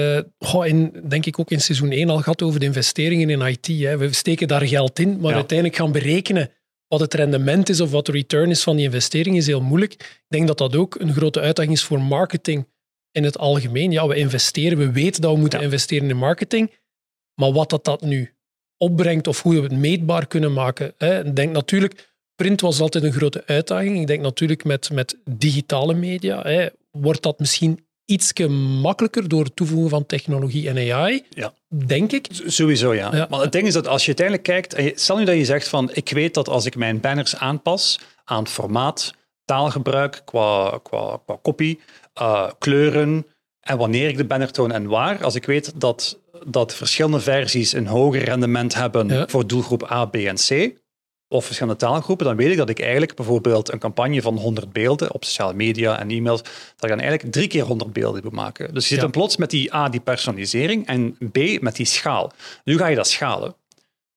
eh, 0.52 0.66
in, 0.70 0.94
denk 1.08 1.26
ik, 1.26 1.40
ook 1.40 1.52
in 1.52 1.62
seizoen 1.62 1.92
1 1.92 2.10
al 2.10 2.18
gehad 2.18 2.42
over 2.42 2.60
de 2.60 2.66
investeringen 2.66 3.30
in 3.30 3.42
IT. 3.42 3.68
Hè. 3.68 3.98
We 3.98 4.14
steken 4.14 4.48
daar 4.48 4.68
geld 4.68 5.00
in, 5.00 5.20
maar 5.20 5.30
Ja. 5.30 5.36
uiteindelijk 5.38 5.78
gaan 5.78 5.92
berekenen 5.92 6.52
wat 6.88 7.00
het 7.00 7.14
rendement 7.14 7.70
is 7.70 7.82
of 7.82 7.92
wat 7.92 8.06
de 8.06 8.12
return 8.12 8.50
is 8.50 8.64
van 8.64 8.76
die 8.76 8.86
investering 8.86 9.38
is 9.38 9.46
heel 9.48 9.62
moeilijk. 9.62 9.94
Ik 9.94 10.26
denk 10.28 10.48
dat 10.48 10.58
dat 10.58 10.76
ook 10.76 10.96
een 11.00 11.14
grote 11.14 11.40
uitdaging 11.40 11.76
is 11.76 11.84
voor 11.84 12.02
marketing 12.02 12.68
in 13.12 13.24
het 13.24 13.38
algemeen. 13.38 13.92
Ja, 13.92 14.08
we 14.08 14.16
investeren, 14.16 14.78
we 14.78 14.92
weten 14.92 15.22
dat 15.22 15.34
we 15.34 15.40
moeten 15.40 15.60
Ja. 15.60 15.66
investeren 15.66 16.10
in 16.10 16.18
marketing, 16.18 16.72
maar 17.36 17.52
wat 17.52 17.70
dat, 17.70 17.86
dat 17.86 18.02
nu 18.02 18.34
opbrengt 18.78 19.28
of 19.28 19.42
hoe 19.42 19.56
we 19.56 19.62
het 19.62 19.72
meetbaar 19.72 20.28
kunnen 20.28 20.54
maken. 20.54 20.94
Hè. 20.98 21.26
Ik 21.26 21.36
denk 21.36 21.52
natuurlijk, 21.54 22.11
print 22.36 22.62
was 22.62 22.80
altijd 22.80 23.04
een 23.04 23.14
grote 23.14 23.44
uitdaging. 23.46 24.00
Ik 24.00 24.08
denk 24.08 24.22
natuurlijk 24.22 24.64
met, 24.64 24.90
met 24.94 25.18
digitale 25.30 25.94
media 25.94 26.42
hè, 26.42 26.68
wordt 26.92 27.22
dat 27.22 27.40
misschien 27.40 27.86
iets 28.06 28.34
makkelijker 28.82 29.28
door 29.28 29.44
het 29.44 29.56
toevoegen 29.56 29.90
van 29.90 30.06
technologie 30.06 30.70
en 30.70 30.94
AI, 30.94 31.24
Ja. 31.30 31.54
denk 31.86 32.12
ik. 32.12 32.28
Sowieso, 32.46 32.94
ja. 32.94 33.16
Ja. 33.16 33.28
Maar 33.30 33.40
het 33.42 33.52
ding 33.52 33.68
is 33.68 33.74
dat 33.74 33.88
als 33.88 34.02
je 34.06 34.16
uiteindelijk 34.16 34.48
kijkt, 34.48 35.00
stel 35.02 35.18
nu 35.18 35.26
dat 35.26 35.36
je 35.36 35.46
zegt 35.46 35.68
van, 35.68 35.90
ik 35.94 36.10
weet 36.10 36.34
dat 36.34 36.50
als 36.50 36.66
ik 36.66 36.76
mijn 36.76 37.00
banners 37.00 37.36
aanpas 37.36 38.00
aan 38.24 38.44
het 38.44 38.52
formaat, 38.52 39.14
taalgebruik, 39.46 40.22
qua, 40.26 40.80
qua, 40.84 41.20
qua 41.26 41.38
kopie, 41.42 41.80
eh, 42.14 42.50
kleuren 42.60 43.26
en 43.62 43.78
wanneer 43.78 44.10
ik 44.10 44.18
de 44.18 44.26
banner 44.26 44.52
toon 44.52 44.72
en 44.72 44.88
waar, 44.88 45.24
als 45.24 45.36
ik 45.36 45.46
weet 45.46 45.74
dat, 45.76 46.20
dat 46.46 46.74
verschillende 46.76 47.20
versies 47.20 47.74
een 47.74 47.88
hoger 47.88 48.24
rendement 48.24 48.74
hebben 48.74 49.08
Ja. 49.08 49.28
voor 49.28 49.48
doelgroep 49.48 49.92
A, 49.92 50.06
B 50.06 50.16
en 50.16 50.36
C, 50.36 50.74
of 51.32 51.46
verschillende 51.46 51.80
taalgroepen, 51.80 52.26
dan 52.26 52.36
weet 52.36 52.52
ik 52.52 52.58
dat 52.58 52.70
ik 52.70 52.80
eigenlijk 52.80 53.16
bijvoorbeeld 53.16 53.72
een 53.72 53.80
campagne 53.80 54.22
van 54.22 54.38
100 54.38 54.72
beelden 54.74 55.14
op 55.14 55.24
sociale 55.26 55.54
media 55.54 56.00
en 56.00 56.10
e-mails, 56.10 56.42
dat 56.42 56.84
ik 56.84 56.90
dan 56.90 57.00
eigenlijk 57.00 57.32
drie 57.32 57.48
keer 57.48 57.64
100 57.64 57.94
beelden 57.94 58.22
moet 58.24 58.32
maken. 58.34 58.74
Dus 58.74 58.84
je 58.84 58.88
zit 58.90 58.96
Ja. 58.98 59.02
dan 59.02 59.12
plots 59.12 59.38
met 59.38 59.50
die 59.50 59.74
A, 59.74 59.90
die 59.90 60.00
personalisering, 60.00 60.88
en 60.88 61.18
B, 61.32 61.62
met 61.62 61.76
die 61.76 61.86
schaal. 61.86 62.32
Nu 62.64 62.78
ga 62.78 62.88
je 62.88 62.96
dat 62.96 63.08
schalen. 63.08 63.56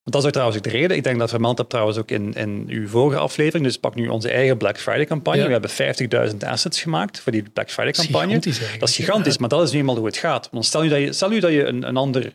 Dat 0.04 0.20
is 0.20 0.26
ook 0.26 0.32
trouwens 0.32 0.58
ook 0.58 0.64
de 0.64 0.70
reden. 0.70 0.96
Ik 0.96 1.04
denk 1.04 1.18
dat 1.18 1.30
vermeld 1.30 1.58
heb 1.58 1.68
trouwens 1.68 1.98
ook 1.98 2.10
in, 2.10 2.32
in 2.34 2.64
uw 2.68 2.88
vorige 2.88 3.18
aflevering. 3.20 3.64
Dus 3.64 3.78
pak 3.78 3.94
nu 3.94 4.08
onze 4.08 4.30
eigen 4.30 4.56
Black 4.56 4.78
Friday 4.78 5.04
campagne. 5.04 5.40
Ja. 5.40 5.46
We 5.46 5.52
hebben 5.52 6.30
50.000 6.32 6.36
assets 6.48 6.82
gemaakt 6.82 7.20
voor 7.20 7.32
die 7.32 7.42
Black 7.52 7.70
Friday 7.70 7.92
Dat 7.92 8.00
is 8.04 8.10
campagne. 8.10 8.26
gigantisch. 8.40 8.78
Dat 8.78 8.88
is 8.88 8.96
gigantisch, 8.96 9.38
maar 9.38 9.48
dat 9.48 9.62
is 9.62 9.70
nu 9.72 9.78
eenmaal 9.78 9.96
hoe 9.96 10.06
het 10.06 10.16
gaat. 10.16 10.48
Want 10.52 10.64
stel 10.64 10.82
nu 10.82 10.88
dat 10.88 10.98
je, 11.00 11.12
stel 11.12 11.28
nu 11.28 11.40
dat 11.40 11.52
je 11.52 11.64
een, 11.64 11.88
een 11.88 11.96
ander... 11.96 12.32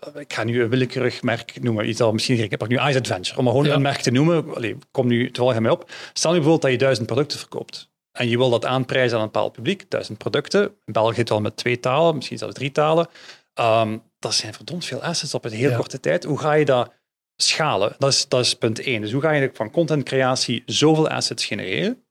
eh, 0.00 0.20
Ik 0.20 0.32
ga 0.32 0.44
nu 0.44 0.62
een 0.62 0.68
willekeurig 0.68 1.22
merk 1.22 1.62
noemen. 1.62 1.88
Iets 1.88 1.98
dat 1.98 2.12
misschien, 2.12 2.38
ik 2.42 2.50
heb 2.50 2.68
nu 2.68 2.76
Ice 2.76 2.98
Adventure. 2.98 3.38
Om 3.38 3.44
maar 3.44 3.52
gewoon 3.52 3.68
Ja. 3.68 3.74
een 3.74 3.82
merk 3.82 4.00
te 4.00 4.10
noemen. 4.10 4.54
Allee, 4.54 4.76
kom 4.90 5.06
nu 5.06 5.30
toevallig 5.30 5.60
mij 5.60 5.70
op. 5.70 5.90
Stel 6.12 6.30
nu 6.30 6.36
bijvoorbeeld 6.36 6.62
dat 6.62 6.70
je 6.70 6.78
duizend 6.78 7.06
producten 7.06 7.38
verkoopt. 7.38 7.90
En 8.12 8.28
je 8.28 8.36
wil 8.36 8.50
dat 8.50 8.64
aanprijzen 8.64 9.16
aan 9.16 9.22
een 9.24 9.30
bepaald 9.30 9.52
publiek. 9.52 9.90
Duizend 9.90 10.18
producten. 10.18 10.62
In 10.84 10.92
België 10.92 11.22
al 11.24 11.40
met 11.40 11.56
twee 11.56 11.80
talen, 11.80 12.14
misschien 12.14 12.38
zelfs 12.38 12.54
drie 12.54 12.72
talen. 12.72 13.06
Ehm, 13.54 13.98
dat 14.18 14.34
zijn 14.34 14.54
verdomd 14.54 14.84
veel 14.84 15.02
assets 15.02 15.34
op 15.34 15.44
een 15.44 15.52
heel 15.52 15.70
Ja. 15.70 15.76
korte 15.76 16.00
tijd. 16.00 16.24
Hoe 16.24 16.38
ga 16.38 16.52
je 16.52 16.64
dat 16.64 16.92
schalen? 17.36 17.94
Dat 17.98 18.12
is, 18.12 18.28
dat 18.28 18.40
is 18.40 18.54
punt 18.54 18.80
één. 18.80 19.00
Dus 19.00 19.12
hoe 19.12 19.22
ga 19.22 19.30
je 19.32 19.50
van 19.52 19.70
contentcreatie 19.70 20.62
zoveel 20.66 21.08
assets 21.08 21.44
genereren? 21.44 22.02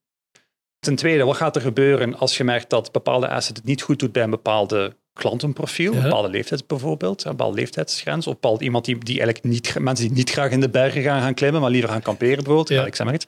Ten 0.80 0.96
tweede, 0.96 1.24
wat 1.24 1.36
gaat 1.36 1.56
er 1.56 1.62
gebeuren 1.62 2.16
als 2.18 2.38
je 2.38 2.44
merkt 2.44 2.70
dat 2.70 2.92
bepaalde 2.92 3.28
asset 3.30 3.58
het 3.58 3.66
niet 3.66 3.82
goed 3.82 4.00
doet 4.00 4.12
bij 4.12 4.24
een 4.24 4.30
bepaalde 4.30 4.96
klantenprofiel, 5.18 5.92
Ja. 5.92 5.98
een 5.98 6.04
bepaalde 6.04 6.30
leeftijd 6.30 6.68
bijvoorbeeld, 6.68 7.24
een 7.24 7.32
bepaalde 7.32 7.56
leeftijdsgrens, 7.56 8.28
of 8.28 8.34
bepaald 8.34 8.62
iemand 8.62 8.86
die, 8.86 8.98
die 8.98 9.20
eigenlijk 9.22 9.44
niet, 9.44 9.80
mensen 9.80 10.08
die 10.08 10.16
niet 10.18 10.30
graag 10.32 10.52
in 10.52 10.60
de 10.62 10.70
bergen 10.70 11.02
gaan, 11.02 11.22
gaan 11.22 11.34
klimmen, 11.34 11.62
maar 11.62 11.70
liever 11.72 11.90
gaan 11.90 12.02
kamperen 12.02 12.36
bijvoorbeeld, 12.44 12.70
Ja. 12.70 12.86
ik 12.86 12.96
zeg 12.96 13.06
maar 13.06 13.16
iets. 13.16 13.26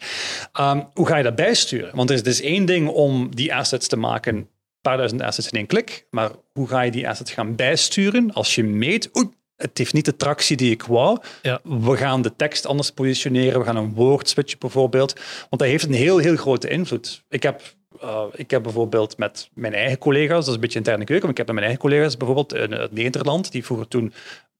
Ehm, 0.53 0.81
hoe 0.93 1.07
ga 1.07 1.17
je 1.17 1.23
dat 1.23 1.35
bijsturen? 1.35 1.95
Want 1.95 2.09
er 2.09 2.15
is 2.15 2.23
dus 2.23 2.41
één 2.41 2.65
ding 2.65 2.87
om 2.89 3.35
die 3.35 3.55
assets 3.55 3.87
te 3.87 3.97
maken, 3.97 4.35
een 4.35 4.47
paar 4.81 4.97
duizend 4.97 5.21
assets 5.21 5.47
in 5.49 5.57
één 5.57 5.67
klik, 5.67 6.05
maar 6.09 6.31
hoe 6.53 6.67
ga 6.67 6.81
je 6.81 6.91
die 6.91 7.09
assets 7.09 7.31
gaan 7.31 7.55
bijsturen 7.55 8.33
als 8.33 8.55
je 8.55 8.63
meet, 8.63 9.09
oei, 9.17 9.27
het 9.55 9.77
heeft 9.77 9.93
niet 9.93 10.05
de 10.05 10.15
tractie 10.15 10.57
die 10.57 10.71
ik 10.71 10.83
wou, 10.83 11.17
Ja. 11.41 11.59
we 11.63 11.97
gaan 11.97 12.21
de 12.21 12.35
tekst 12.35 12.65
anders 12.65 12.91
positioneren, 12.91 13.59
we 13.59 13.65
gaan 13.65 13.75
een 13.75 13.93
woord 13.93 14.29
switchen 14.29 14.59
bijvoorbeeld, 14.59 15.13
want 15.49 15.61
dat 15.61 15.69
heeft 15.71 15.83
een 15.85 15.93
heel, 15.93 16.17
heel 16.17 16.35
grote 16.35 16.69
invloed. 16.69 17.23
Ik 17.29 17.43
heb, 17.43 17.61
eh, 18.01 18.23
ik 18.33 18.51
heb 18.51 18.63
bijvoorbeeld 18.63 19.17
met 19.17 19.49
mijn 19.53 19.73
eigen 19.73 19.97
collega's, 19.97 20.37
dat 20.37 20.47
is 20.47 20.53
een 20.53 20.59
beetje 20.59 20.77
interne 20.77 21.03
keuken, 21.03 21.23
maar 21.23 21.31
ik 21.31 21.37
heb 21.37 21.47
met 21.47 21.55
mijn 21.55 21.67
eigen 21.67 21.89
collega's 21.89 22.17
bijvoorbeeld 22.17 22.53
in 22.53 22.71
het 22.71 22.91
Nederland, 22.91 23.51
die 23.51 23.65
vroeger 23.65 23.87
toen 23.87 24.13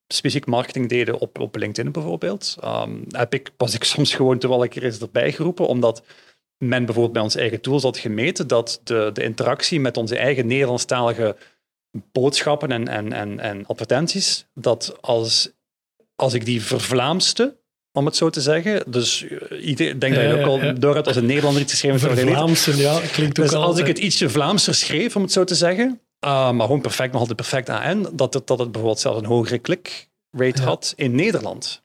specifiek 0.08 0.46
marketing 0.46 0.89
deden 0.89 1.19
op, 1.19 1.39
op 1.39 1.55
LinkedIn 1.55 1.91
bijvoorbeeld, 1.91 2.58
ehm, 2.60 2.96
heb 3.10 3.34
ik, 3.34 3.51
was 3.58 3.74
ik 3.74 3.84
soms 3.93 4.13
gewoon 4.13 4.38
terwijl 4.38 4.63
ik 4.63 4.75
er 4.75 4.84
eens 4.84 5.00
erbij 5.00 5.31
geroepen, 5.31 5.67
omdat 5.67 6.03
men 6.58 6.86
bijvoorbeeld 6.86 7.13
bij 7.13 7.22
onze 7.22 7.39
eigen 7.39 7.62
tools 7.62 7.84
had 7.84 7.98
gemeten 7.98 8.48
dat 8.48 8.81
de, 8.84 9.10
de 9.13 9.24
interactie 9.24 9.79
met 9.79 9.98
onze 9.98 10.17
eigen 10.17 10.48
Nederlandstalige 10.48 11.36
boodschappen 12.12 12.72
en, 12.72 12.88
en, 12.88 13.13
en, 13.13 13.39
en 13.39 13.65
advertenties, 13.65 14.48
dat 14.53 14.98
als, 15.01 15.51
als 16.15 16.34
ik 16.34 16.46
die 16.46 16.62
vervlaamste, 16.63 17.59
om 18.00 18.06
het 18.06 18.15
zo 18.15 18.29
te 18.29 18.41
zeggen, 18.41 18.91
dus 18.91 19.24
eh, 19.24 19.68
ik 19.70 19.77
denk 19.77 20.01
dat 20.01 20.24
je 20.24 20.39
ook 20.39 20.45
al 20.45 20.80
door 20.80 20.95
hebt 20.95 21.08
als 21.08 21.15
een 21.15 21.26
Nederlander 21.26 21.62
iets 21.62 21.71
geschreven 21.71 22.10
Nederland. 22.10 22.38
Vlaamsen, 22.38 22.78
ja, 22.78 23.00
klinkt 23.12 23.39
ook 23.39 23.45
Dus 23.45 23.56
al... 23.56 23.63
als 23.63 23.78
ik 23.78 23.88
het 23.88 23.97
ietsje 23.97 24.30
Vlaamser 24.30 24.76
schreef, 24.76 25.15
om 25.15 25.21
het 25.21 25.32
zo 25.32 25.43
te 25.43 25.56
zeggen, 25.56 26.00
uh, 26.26 26.52
maar 26.52 26.65
gewoon 26.65 26.82
perfect, 26.82 27.12
nog 27.12 27.19
altijd 27.21 27.38
perfect 27.38 27.69
AN, 27.69 28.10
dat 28.13 28.34
het, 28.34 28.47
dat 28.47 28.60
het 28.60 28.71
bijvoorbeeld 28.71 29.02
zelfs 29.02 29.19
een 29.19 29.26
hogere 29.26 29.62
click-rate 29.62 30.62
Ja. 30.62 30.67
had 30.67 30.93
in 30.95 31.15
Nederland 31.15 31.84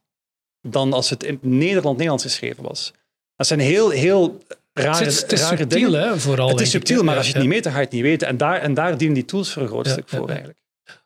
dan 0.69 0.93
als 0.93 1.11
het 1.11 1.25
in 1.25 1.39
Nederland-Nederlands 1.43 2.25
geschreven 2.25 2.63
was. 2.63 2.93
Dat 3.37 3.47
zijn 3.47 3.61
heel, 3.61 3.91
heel 3.91 4.39
rare, 4.73 4.99
Het 4.99 5.07
is, 5.07 5.21
het 5.21 5.33
is 5.33 5.41
rare 5.41 5.57
subtiel, 5.57 5.91
dingen. 5.91 6.09
hè, 6.09 6.19
vooral. 6.19 6.49
Het 6.49 6.61
is 6.61 6.67
ik, 6.67 6.73
subtiel, 6.73 7.03
maar 7.03 7.17
als 7.17 7.27
je 7.27 7.33
het 7.33 7.43
ja. 7.43 7.47
niet 7.47 7.55
meet, 7.55 7.65
dan 7.65 7.73
ga 7.73 7.79
je 7.79 7.85
het 7.85 7.95
niet 7.95 8.03
weten. 8.03 8.29
En 8.29 8.37
daar, 8.37 8.61
en 8.61 8.75
daar 8.75 8.99
dienen 8.99 9.15
die 9.15 9.25
tools 9.25 9.53
voor 9.53 9.63
een 9.63 9.69
groot 9.69 9.87
Ja, 9.87 9.93
stuk 9.93 10.09
voor 10.09 10.29
eigenlijk. 10.29 10.59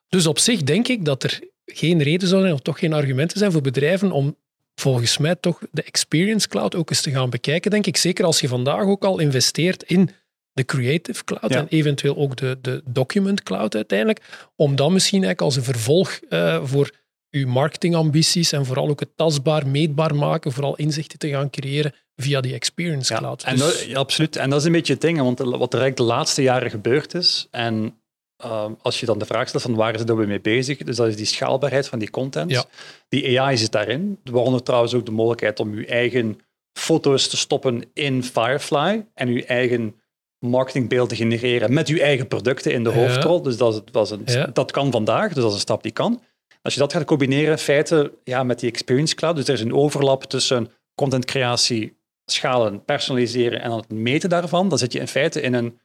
Dus 0.09 0.27
op 0.27 0.39
zich 0.39 0.63
denk 0.63 0.89
ik 0.89 1.05
dat 1.05 1.23
er 1.23 1.41
geen 1.65 2.03
reden 2.03 2.29
zou 2.29 2.41
zijn, 2.41 2.55
of 2.55 2.61
toch 2.61 2.79
geen 2.79 2.93
argumenten 2.93 3.39
zijn 3.39 3.53
voor 3.53 3.61
bedrijven 3.61 4.13
om 4.13 4.37
volgens 4.81 5.19
mij 5.19 5.35
toch 5.35 5.59
de 5.71 5.83
Experience 5.83 6.49
Cloud 6.49 6.75
ook 6.75 6.91
eens 6.91 7.01
te 7.01 7.11
gaan 7.11 7.31
bekijken, 7.31 7.71
denk 7.71 7.87
ik. 7.87 7.97
Zeker 7.97 8.25
als 8.25 8.41
je 8.41 8.49
vandaag 8.49 8.83
ook 8.85 9.05
al 9.05 9.19
investeert 9.19 9.83
in 9.83 10.11
de 10.53 10.65
Creative 10.65 11.25
Cloud 11.25 11.53
Ja. 11.53 11.59
en 11.59 11.67
eventueel 11.69 12.17
ook 12.17 12.37
de, 12.37 12.59
de 12.63 12.83
Document 12.85 13.43
Cloud 13.43 13.75
uiteindelijk, 13.75 14.21
om 14.57 14.77
dan 14.77 14.93
misschien 14.93 15.23
eigenlijk 15.25 15.41
als 15.43 15.57
een 15.57 15.73
vervolg 15.75 16.19
eh, 16.29 16.65
voor 16.65 16.91
uw 17.31 17.47
marketingambities 17.49 18.53
en 18.53 18.67
vooral 18.67 18.89
ook 18.89 19.01
het 19.01 19.17
tastbaar, 19.17 19.67
meetbaar 19.67 20.15
maken, 20.15 20.53
vooral 20.53 20.77
inzichten 20.77 21.19
te 21.19 21.29
gaan 21.29 21.51
creëren 21.51 21.95
via 22.17 22.41
die 22.41 22.55
Experience 22.55 23.13
Ja, 23.13 23.19
Cloud. 23.19 23.43
en 23.43 23.57
Dus- 23.57 23.65
dat, 23.65 23.85
ja, 23.85 23.99
absoluut. 23.99 24.37
En 24.37 24.51
dat 24.51 24.61
is 24.61 24.67
een 24.67 24.73
beetje 24.73 24.93
het 24.93 25.03
ding, 25.03 25.19
want 25.19 25.39
wat 25.39 25.49
er 25.75 25.81
eigenlijk 25.81 25.97
de 25.97 26.03
laatste 26.03 26.43
jaren 26.43 26.71
gebeurd 26.71 27.15
is, 27.15 27.47
en 27.51 27.98
ehm, 28.39 28.73
als 28.83 29.01
je 29.01 29.07
dan 29.07 29.19
de 29.19 29.25
vraag 29.25 29.49
stelt 29.49 29.63
van 29.63 29.75
waar 29.75 29.95
is 29.95 30.03
we 30.03 30.27
mee 30.27 30.41
bezig, 30.41 30.79
dus 30.79 30.97
dat 30.97 31.09
is 31.09 31.17
die 31.17 31.27
schaalbaarheid 31.27 31.89
van 31.89 31.99
die 31.99 32.11
content. 32.11 32.51
Ja. 32.51 32.65
Die 33.09 33.41
AI 33.41 33.57
zit 33.57 33.73
daarin, 33.73 34.19
waaronder 34.25 34.63
trouwens 34.63 34.95
ook 34.95 35.07
de 35.07 35.13
mogelijkheid 35.13 35.61
om 35.61 35.79
je 35.79 35.87
eigen 35.87 36.39
foto's 36.79 37.29
te 37.29 37.37
stoppen 37.37 37.83
in 37.93 38.25
Firefly 38.25 39.07
en 39.15 39.33
je 39.33 39.45
eigen 39.45 39.95
marketingbeeld 40.39 41.09
te 41.09 41.17
genereren 41.17 41.73
met 41.73 41.89
je 41.89 42.03
eigen 42.03 42.29
producten 42.29 42.73
in 42.73 42.85
de 42.85 42.91
Ja. 42.91 42.97
hoofdrol. 42.97 43.43
Dus 43.43 43.57
dat, 43.57 43.75
is, 43.75 43.81
dat, 43.93 44.05
is 44.07 44.11
een, 44.11 44.23
Ja. 44.41 44.47
dat 44.53 44.71
kan 44.71 44.91
vandaag, 44.91 45.27
dus 45.33 45.43
dat 45.43 45.49
is 45.49 45.55
een 45.55 45.61
stap 45.61 45.83
die 45.83 45.93
kan. 45.93 46.23
Als 46.63 46.75
je 46.75 46.81
dat 46.81 46.93
gaat 46.93 47.05
combineren, 47.05 47.51
in 47.53 47.59
feite 47.59 48.13
ja, 48.25 48.43
met 48.43 48.61
die 48.61 48.71
Experience 48.71 49.15
Cloud, 49.15 49.37
dus 49.37 49.49
er 49.49 49.55
is 49.55 49.61
een 49.61 49.75
overlap 49.75 50.25
tussen 50.25 50.71
contentcreatie, 50.95 51.97
schalen, 52.25 52.85
personaliseren 52.85 53.61
en 53.63 53.69
dan 53.69 53.79
het 53.79 53.91
meten 53.91 54.29
daarvan, 54.29 54.69
dan 54.69 54.79
zit 54.79 54.93
je 54.93 54.99
in 54.99 55.09
feite 55.09 55.41
in 55.41 55.55
een, 55.55 55.79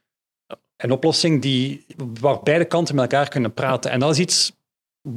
een 0.84 0.92
oplossing 0.92 1.42
die, 1.42 1.84
waar 2.20 2.42
beide 2.42 2.64
kanten 2.64 2.94
met 2.94 3.04
elkaar 3.12 3.28
kunnen 3.28 3.54
praten. 3.54 3.90
En 3.90 4.00
dat 4.00 4.10
is 4.10 4.18
iets 4.18 4.52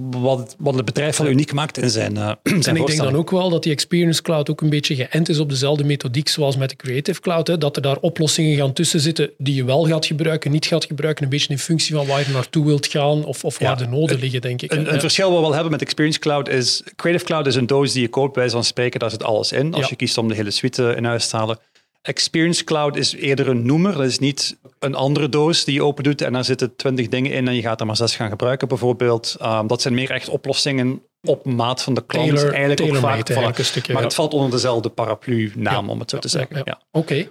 wat, 0.09 0.55
wat 0.59 0.75
het 0.75 0.85
bedrijf 0.85 1.17
wel 1.17 1.27
uniek 1.27 1.53
maakt 1.53 1.77
in 1.77 1.89
zijn, 1.89 2.17
eh 2.17 2.23
zijn 2.43 2.75
En 2.75 2.75
ik 2.75 2.87
denk 2.87 2.99
dan 2.99 3.15
ook 3.15 3.31
wel 3.31 3.49
dat 3.49 3.63
die 3.63 3.71
Experience 3.71 4.21
Cloud 4.21 4.49
ook 4.49 4.61
een 4.61 4.69
beetje 4.69 4.95
geënt 4.95 5.29
is 5.29 5.39
op 5.39 5.49
dezelfde 5.49 5.83
methodiek 5.83 6.27
zoals 6.27 6.57
met 6.57 6.69
de 6.69 6.75
Creative 6.75 7.21
Cloud. 7.21 7.47
Hè, 7.47 7.57
dat 7.57 7.75
er 7.75 7.81
daar 7.81 7.97
oplossingen 7.97 8.57
gaan 8.57 8.73
tussen 8.73 8.99
zitten 8.99 9.31
die 9.37 9.55
je 9.55 9.65
wel 9.65 9.85
gaat 9.85 10.05
gebruiken, 10.05 10.51
niet 10.51 10.65
gaat 10.65 10.85
gebruiken, 10.85 11.23
een 11.23 11.29
beetje 11.29 11.49
in 11.49 11.59
functie 11.59 11.95
van 11.95 12.07
waar 12.07 12.19
je 12.19 12.33
naartoe 12.33 12.65
wilt 12.65 12.87
gaan 12.87 13.25
of, 13.25 13.43
of 13.43 13.59
waar 13.59 13.77
de 13.77 13.87
noden 13.87 14.19
liggen, 14.19 14.41
denk 14.41 14.61
ik. 14.61 14.71
Een, 14.71 14.99
verschil 14.99 15.27
wat 15.29 15.37
we 15.37 15.43
wel 15.43 15.53
hebben 15.53 15.71
met 15.71 15.81
Experience 15.81 16.19
Cloud 16.19 16.49
is, 16.49 16.83
Creative 16.95 17.25
Cloud 17.25 17.47
is 17.47 17.55
een 17.55 17.67
doos 17.67 17.91
die 17.91 18.01
je 18.01 18.07
koopt, 18.09 18.33
bij 18.33 18.49
van 18.49 18.63
spreken, 18.63 18.99
daar 18.99 19.09
zit 19.09 19.23
alles 19.23 19.51
in. 19.51 19.73
Als 19.73 19.81
Ja. 19.81 19.87
je 19.89 19.95
kiest 19.95 20.17
om 20.17 20.27
de 20.27 20.35
hele 20.35 20.51
suite 20.51 20.93
in 20.97 21.05
huis 21.05 21.27
te 21.27 21.37
halen. 21.37 21.59
Experience 22.07 22.63
Cloud 22.63 22.95
is 22.95 23.13
eerder 23.15 23.47
een 23.47 23.65
noemer, 23.65 23.93
dat 23.93 24.05
is 24.05 24.19
niet 24.19 24.57
een 24.79 24.95
andere 24.95 25.29
doos 25.29 25.63
die 25.63 25.73
je 25.73 25.83
open 25.83 26.03
doet 26.03 26.21
en 26.21 26.33
daar 26.33 26.45
zitten 26.45 26.75
twintig 26.75 27.07
dingen 27.07 27.31
in 27.31 27.47
en 27.47 27.55
je 27.55 27.61
gaat 27.61 27.79
er 27.79 27.85
maar 27.85 27.95
zes 27.95 28.15
gaan 28.15 28.29
gebruiken 28.29 28.67
bijvoorbeeld. 28.67 29.35
Um, 29.41 29.67
dat 29.67 29.81
zijn 29.81 29.93
meer 29.93 30.11
echt 30.11 30.29
oplossingen 30.29 31.01
op 31.21 31.45
maat 31.45 31.83
van 31.83 31.93
de 31.93 32.05
klant. 32.05 32.27
Tailor- 32.29 32.53
eigenlijk 32.53 32.81
ook 32.81 33.01
vaak, 33.01 33.27
eigenlijk 33.29 33.57
een 33.57 33.65
stukje, 33.65 33.91
maar 33.93 34.01
ja. 34.01 34.07
het 34.07 34.15
valt 34.17 34.33
onder 34.33 34.51
dezelfde 34.51 34.89
paraplu-naam, 34.89 35.85
Ja. 35.85 35.91
om 35.91 35.99
het 35.99 36.09
zo 36.09 36.17
te 36.17 36.27
Ja, 36.31 36.37
zeggen. 36.37 36.61
ja. 36.65 36.81
Oké. 36.91 37.27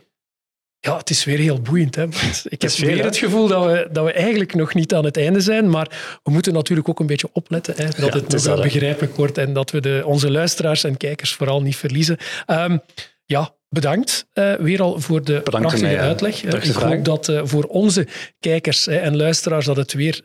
Ja, 0.80 0.96
het 0.96 1.10
is 1.10 1.24
weer 1.24 1.38
heel 1.38 1.60
boeiend. 1.60 1.94
Hè? 1.94 2.02
Ik 2.48 2.62
heb 2.62 2.70
weer 2.70 3.04
het 3.04 3.16
gevoel 3.16 3.48
dat 3.48 3.64
we, 3.64 3.88
dat 3.92 4.04
we 4.04 4.12
eigenlijk 4.12 4.54
nog 4.54 4.74
niet 4.74 4.94
aan 4.94 5.04
het 5.04 5.16
einde 5.16 5.40
zijn, 5.40 5.70
maar 5.70 6.18
we 6.22 6.30
moeten 6.30 6.52
natuurlijk 6.52 6.88
ook 6.88 7.00
een 7.00 7.06
beetje 7.06 7.28
opletten 7.32 7.74
hè, 7.76 7.84
dat 7.84 8.12
het 8.12 8.32
wel 8.42 8.54
dat, 8.54 8.64
hè. 8.64 8.70
begrijpelijk 8.70 9.16
wordt 9.16 9.38
en 9.38 9.52
dat 9.52 9.70
we 9.70 9.80
de, 9.80 10.02
onze 10.04 10.30
luisteraars 10.30 10.84
en 10.84 10.96
kijkers 10.96 11.34
vooral 11.34 11.62
niet 11.62 11.76
verliezen. 11.76 12.16
Ehm, 12.46 12.78
ja, 13.24 13.54
bedankt 13.68 14.26
eh, 14.32 14.54
weer 14.54 14.82
al 14.82 15.00
voor 15.00 15.24
de 15.24 15.40
Bedankt 15.44 15.60
prachtige 15.60 15.82
mij, 15.82 15.96
eh, 15.96 16.02
uitleg. 16.02 16.44
Eh, 16.44 16.64
ik 16.64 16.74
hoop 16.74 17.04
dat 17.04 17.32
voor 17.42 17.64
onze 17.64 18.06
kijkers 18.40 18.86
en 18.86 19.16
luisteraars 19.16 19.66
dat 19.66 19.76
het 19.76 19.92
weer 19.92 20.20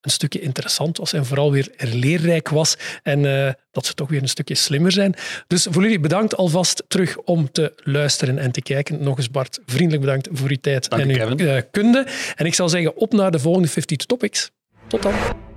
een 0.00 0.10
stukje 0.10 0.40
interessant 0.40 0.98
was 0.98 1.12
en 1.12 1.26
vooral 1.26 1.52
weer 1.52 1.68
leerrijk 1.78 2.48
was 2.48 2.76
en 3.02 3.22
dat 3.70 3.86
ze 3.86 3.94
toch 3.94 4.08
weer 4.08 4.22
een 4.22 4.28
stukje 4.28 4.54
slimmer 4.54 4.92
zijn. 4.92 5.14
Dus 5.46 5.66
voor 5.70 5.82
jullie 5.82 6.00
bedankt 6.00 6.36
alvast 6.36 6.84
terug 6.88 7.18
om 7.18 7.52
te 7.52 7.72
luisteren 7.76 8.38
en 8.38 8.50
te 8.50 8.62
kijken. 8.62 9.02
Nog 9.02 9.16
eens 9.16 9.30
Bart, 9.30 9.60
vriendelijk 9.66 10.02
bedankt 10.02 10.28
voor 10.32 10.48
uw 10.48 10.56
tijd 10.60 10.90
Dank 10.90 11.02
en 11.02 11.38
uw 11.38 11.62
kunde. 11.70 12.06
En 12.36 12.46
ik 12.46 12.54
zal 12.54 12.68
zeggen, 12.68 12.96
op 12.96 13.12
naar 13.12 13.30
de 13.30 13.38
volgende 13.38 13.68
50 13.68 13.96
Topics. 13.96 14.50
Tot 14.88 15.02
dan. 15.02 15.49